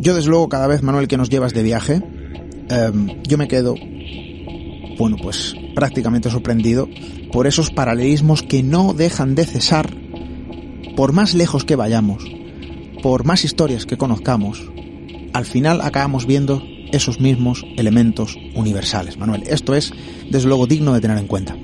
[0.00, 2.02] Yo desde luego cada vez, Manuel, que nos llevas de viaje,
[2.68, 3.76] em, yo me quedo,
[4.98, 6.88] bueno, pues prácticamente sorprendido
[7.32, 9.96] por esos paralelismos que no dejan de cesar,
[10.96, 12.24] por más lejos que vayamos,
[13.00, 14.60] por más historias que conozcamos,
[15.32, 19.18] al final acabamos viendo esos mismos elementos universales.
[19.18, 19.92] Manuel, esto es
[20.30, 21.54] desde luego digno de tener en cuenta.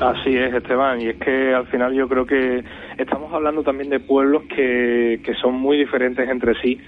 [0.00, 2.62] Así es, Esteban, y es que al final yo creo que
[2.98, 6.78] estamos hablando también de pueblos que, que son muy diferentes entre sí,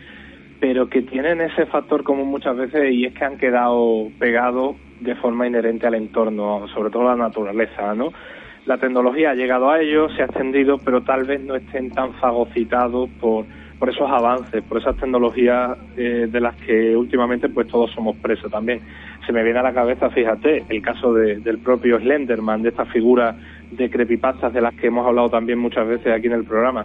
[0.61, 5.16] pero que tienen ese factor común muchas veces y es que han quedado pegados de
[5.16, 8.12] forma inherente al entorno, sobre todo a la naturaleza, ¿no?
[8.66, 12.12] La tecnología ha llegado a ellos, se ha extendido, pero tal vez no estén tan
[12.20, 13.47] fagocitados por
[13.81, 18.53] por esos avances, por esas tecnologías eh, de las que últimamente pues todos somos presos
[18.53, 18.81] también.
[19.26, 23.35] Se me viene a la cabeza, fíjate, el caso del propio Slenderman, de estas figuras
[23.70, 26.85] de creepypastas de las que hemos hablado también muchas veces aquí en el programa,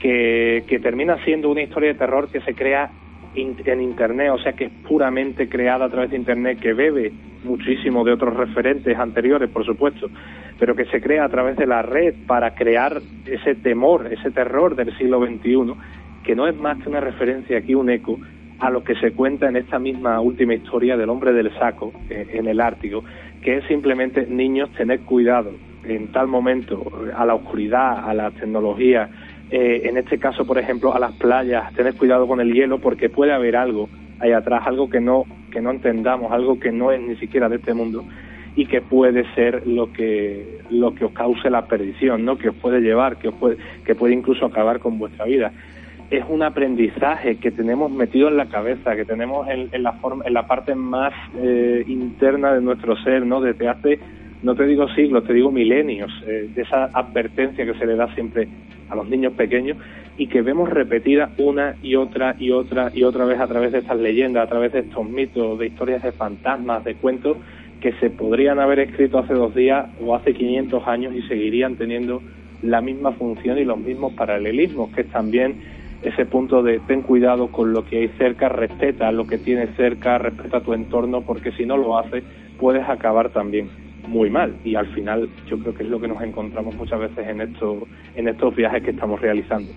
[0.00, 2.90] que termina siendo una historia de terror que se crea
[3.34, 7.12] en Internet, o sea que es puramente creada a través de Internet, que bebe
[7.44, 10.08] muchísimo de otros referentes anteriores, por supuesto,
[10.58, 14.76] pero que se crea a través de la red para crear ese temor, ese terror
[14.76, 15.74] del siglo XXI
[16.24, 18.18] que no es más que una referencia aquí, un eco,
[18.58, 22.28] a lo que se cuenta en esta misma última historia del hombre del saco eh,
[22.32, 23.02] en el Ártico,
[23.42, 25.50] que es simplemente niños tener cuidado
[25.84, 29.10] en tal momento a la oscuridad, a la tecnología,
[29.50, 33.10] eh, en este caso, por ejemplo, a las playas, tener cuidado con el hielo porque
[33.10, 37.00] puede haber algo ahí atrás, algo que no que no entendamos, algo que no es
[37.02, 38.04] ni siquiera de este mundo
[38.56, 42.38] y que puede ser lo que lo que os cause la perdición, ¿no?
[42.38, 45.52] Que os puede llevar, que os puede que puede incluso acabar con vuestra vida.
[46.12, 50.34] Es un aprendizaje que tenemos metido en la cabeza, que tenemos en, la forma, en
[50.34, 53.40] la parte más eh, interna de nuestro ser, ¿no?
[53.40, 53.98] Desde hace
[54.42, 58.12] no te digo siglos, te digo milenios, eh, de esa advertencia que se le da
[58.14, 58.46] siempre
[58.90, 59.78] a los niños pequeños
[60.18, 63.78] y que vemos repetida una y otra y otra y otra vez a través de
[63.78, 67.38] estas leyendas, a través de estos mitos, de historias de fantasmas, de cuentos
[67.80, 72.20] que se podrían haber escrito hace dos días o hace 500 años y seguirían teniendo
[72.60, 77.48] la misma función y los mismos paralelismos, que es también ese punto de ten cuidado
[77.48, 81.64] con lo que hay cerca, respeta lo que tienes cerca, respeta tu entorno, porque si
[81.64, 82.24] no lo haces
[82.58, 83.68] puedes acabar también
[84.06, 87.28] muy mal y al final yo creo que es lo que nos encontramos muchas veces
[87.28, 87.84] en estos
[88.14, 89.70] en estos viajes que estamos realizando.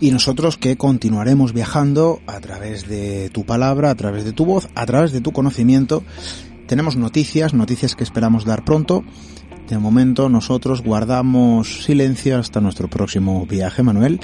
[0.00, 4.68] Y nosotros que continuaremos viajando a través de tu palabra, a través de tu voz,
[4.74, 6.04] a través de tu conocimiento.
[6.66, 9.02] Tenemos noticias, noticias que esperamos dar pronto.
[9.68, 14.20] De momento nosotros guardamos silencio hasta nuestro próximo viaje, Manuel.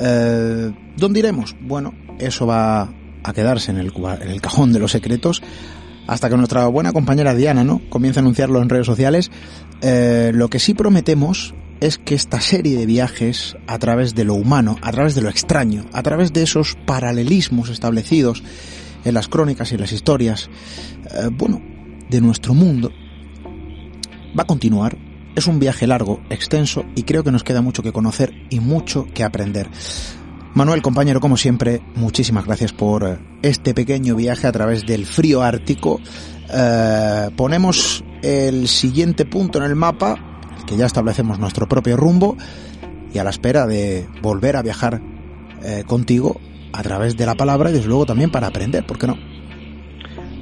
[0.00, 1.54] Eh, ¿Dónde iremos?
[1.60, 2.92] Bueno, eso va
[3.22, 5.42] a quedarse en el, en el cajón de los secretos
[6.06, 9.30] hasta que nuestra buena compañera Diana no comience a anunciarlo en redes sociales.
[9.80, 14.34] Eh, lo que sí prometemos es que esta serie de viajes a través de lo
[14.34, 18.42] humano, a través de lo extraño, a través de esos paralelismos establecidos
[19.04, 20.50] en las crónicas y las historias,
[21.14, 21.62] eh, bueno,
[22.10, 22.90] de nuestro mundo,
[24.36, 25.09] va a continuar.
[25.40, 29.06] Es un viaje largo, extenso y creo que nos queda mucho que conocer y mucho
[29.14, 29.70] que aprender.
[30.52, 35.40] Manuel, compañero, como siempre, muchísimas gracias por eh, este pequeño viaje a través del frío
[35.40, 35.98] ártico.
[36.52, 42.36] Eh, ponemos el siguiente punto en el mapa, que ya establecemos nuestro propio rumbo,
[43.10, 45.00] y a la espera de volver a viajar
[45.62, 46.38] eh, contigo
[46.74, 49.16] a través de la palabra y desde luego también para aprender, ¿por qué no?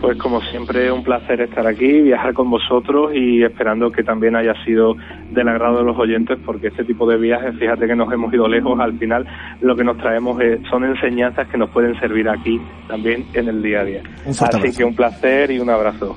[0.00, 4.54] Pues como siempre un placer estar aquí, viajar con vosotros y esperando que también haya
[4.64, 4.94] sido
[5.30, 8.46] del agrado de los oyentes porque este tipo de viajes, fíjate que nos hemos ido
[8.46, 9.26] lejos, al final
[9.60, 10.40] lo que nos traemos
[10.70, 14.02] son enseñanzas que nos pueden servir aquí también en el día a día.
[14.26, 16.16] Así que un placer y un abrazo.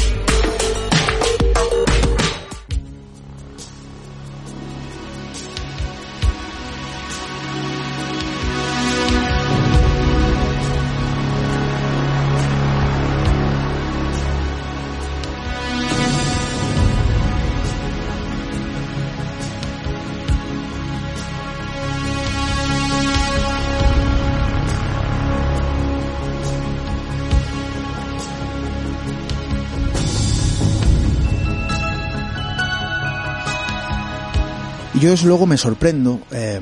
[35.01, 36.61] Yo desde luego me sorprendo, eh,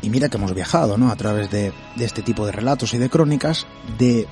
[0.00, 1.10] y mira que hemos viajado, ¿no?
[1.10, 3.66] A través de, este tipo de relatos y de crónicas,
[3.98, 4.26] de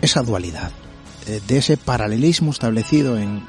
[0.00, 0.70] esa dualidad,
[1.26, 3.44] eh, de ese paralelismo establecido en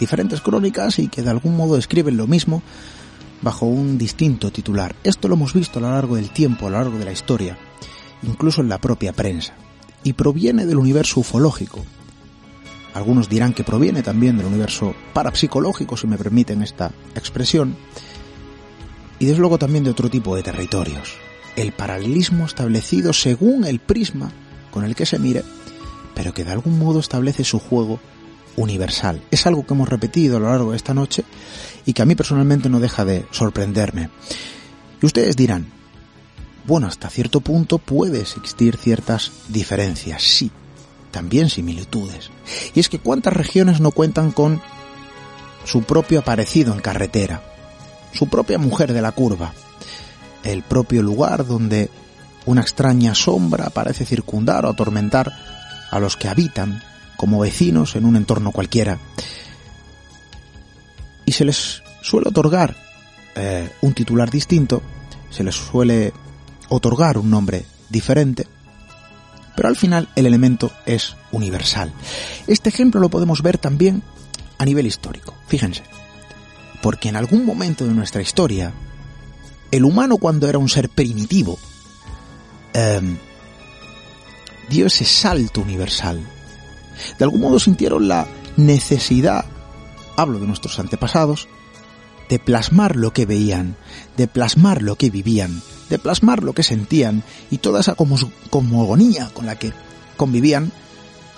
[0.00, 2.62] diferentes crónicas y que de algún modo describen lo mismo
[3.42, 4.96] bajo un distinto titular.
[5.04, 7.58] Esto lo hemos visto a lo largo del tiempo, a lo largo de la historia,
[8.22, 9.52] incluso en la propia prensa,
[10.02, 11.84] y proviene del universo ufológico,
[12.94, 17.76] algunos dirán que proviene también del universo parapsicológico, si me permiten esta expresión,
[19.18, 21.14] y desde luego también de otro tipo de territorios.
[21.56, 24.32] El paralelismo establecido según el prisma
[24.70, 25.42] con el que se mire,
[26.14, 27.98] pero que de algún modo establece su juego
[28.56, 29.20] universal.
[29.30, 31.24] Es algo que hemos repetido a lo largo de esta noche
[31.84, 34.10] y que a mí personalmente no deja de sorprenderme.
[35.02, 35.66] Y ustedes dirán,
[36.64, 40.50] bueno, hasta cierto punto puede existir ciertas diferencias, sí,
[41.14, 42.30] también similitudes.
[42.74, 44.60] Y es que cuántas regiones no cuentan con
[45.64, 47.40] su propio aparecido en carretera,
[48.12, 49.54] su propia mujer de la curva,
[50.42, 51.88] el propio lugar donde
[52.46, 55.32] una extraña sombra parece circundar o atormentar
[55.92, 56.82] a los que habitan
[57.16, 58.98] como vecinos en un entorno cualquiera.
[61.26, 62.74] Y se les suele otorgar
[63.36, 64.82] eh, un titular distinto,
[65.30, 66.12] se les suele
[66.70, 68.48] otorgar un nombre diferente,
[69.56, 71.92] pero al final el elemento es universal.
[72.46, 74.02] Este ejemplo lo podemos ver también
[74.58, 75.34] a nivel histórico.
[75.46, 75.82] Fíjense,
[76.82, 78.72] porque en algún momento de nuestra historia,
[79.70, 81.58] el humano cuando era un ser primitivo,
[82.72, 83.16] em,
[84.68, 86.20] dio ese salto universal.
[87.18, 88.26] De algún modo sintieron la
[88.56, 89.44] necesidad,
[90.16, 91.48] hablo de nuestros antepasados,
[92.34, 93.76] de plasmar lo que veían,
[94.16, 99.46] de plasmar lo que vivían, de plasmar lo que sentían y toda esa cosmogonía con
[99.46, 99.72] la que
[100.16, 100.72] convivían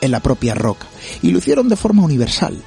[0.00, 0.86] en la propia roca.
[1.20, 2.62] Y lo hicieron de forma universal,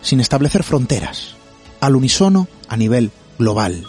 [0.00, 1.34] sin establecer fronteras,
[1.80, 3.84] al unísono a nivel global.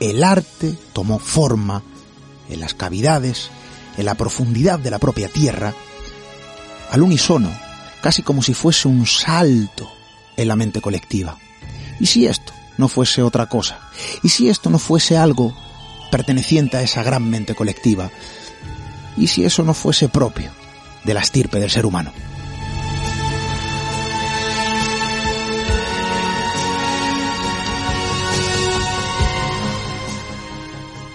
[0.00, 1.84] El arte tomó forma
[2.48, 3.50] en las cavidades,
[3.98, 5.72] en la profundidad de la propia tierra,
[6.90, 7.52] al unísono,
[8.00, 9.88] casi como si fuese un salto
[10.36, 11.38] en la mente colectiva.
[12.00, 12.52] ¿Y si esto
[12.82, 13.78] no fuese otra cosa?
[14.24, 15.54] ¿Y si esto no fuese algo
[16.10, 18.10] perteneciente a esa gran mente colectiva?
[19.16, 20.50] ¿Y si eso no fuese propio
[21.04, 22.12] de la estirpe del ser humano?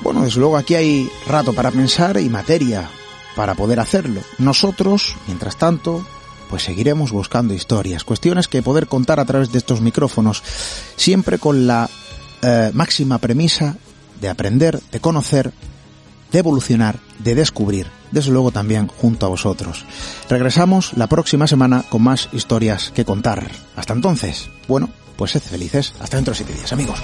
[0.01, 2.89] Bueno, desde luego aquí hay rato para pensar y materia
[3.35, 4.21] para poder hacerlo.
[4.37, 6.07] Nosotros, mientras tanto,
[6.49, 10.43] pues seguiremos buscando historias, cuestiones que poder contar a través de estos micrófonos,
[10.95, 11.89] siempre con la
[12.41, 13.75] eh, máxima premisa
[14.19, 15.53] de aprender, de conocer,
[16.31, 19.85] de evolucionar, de descubrir, desde luego también junto a vosotros.
[20.29, 23.49] Regresamos la próxima semana con más historias que contar.
[23.75, 25.93] Hasta entonces, bueno, pues sed felices.
[25.99, 26.99] Hasta dentro de siete días, amigos.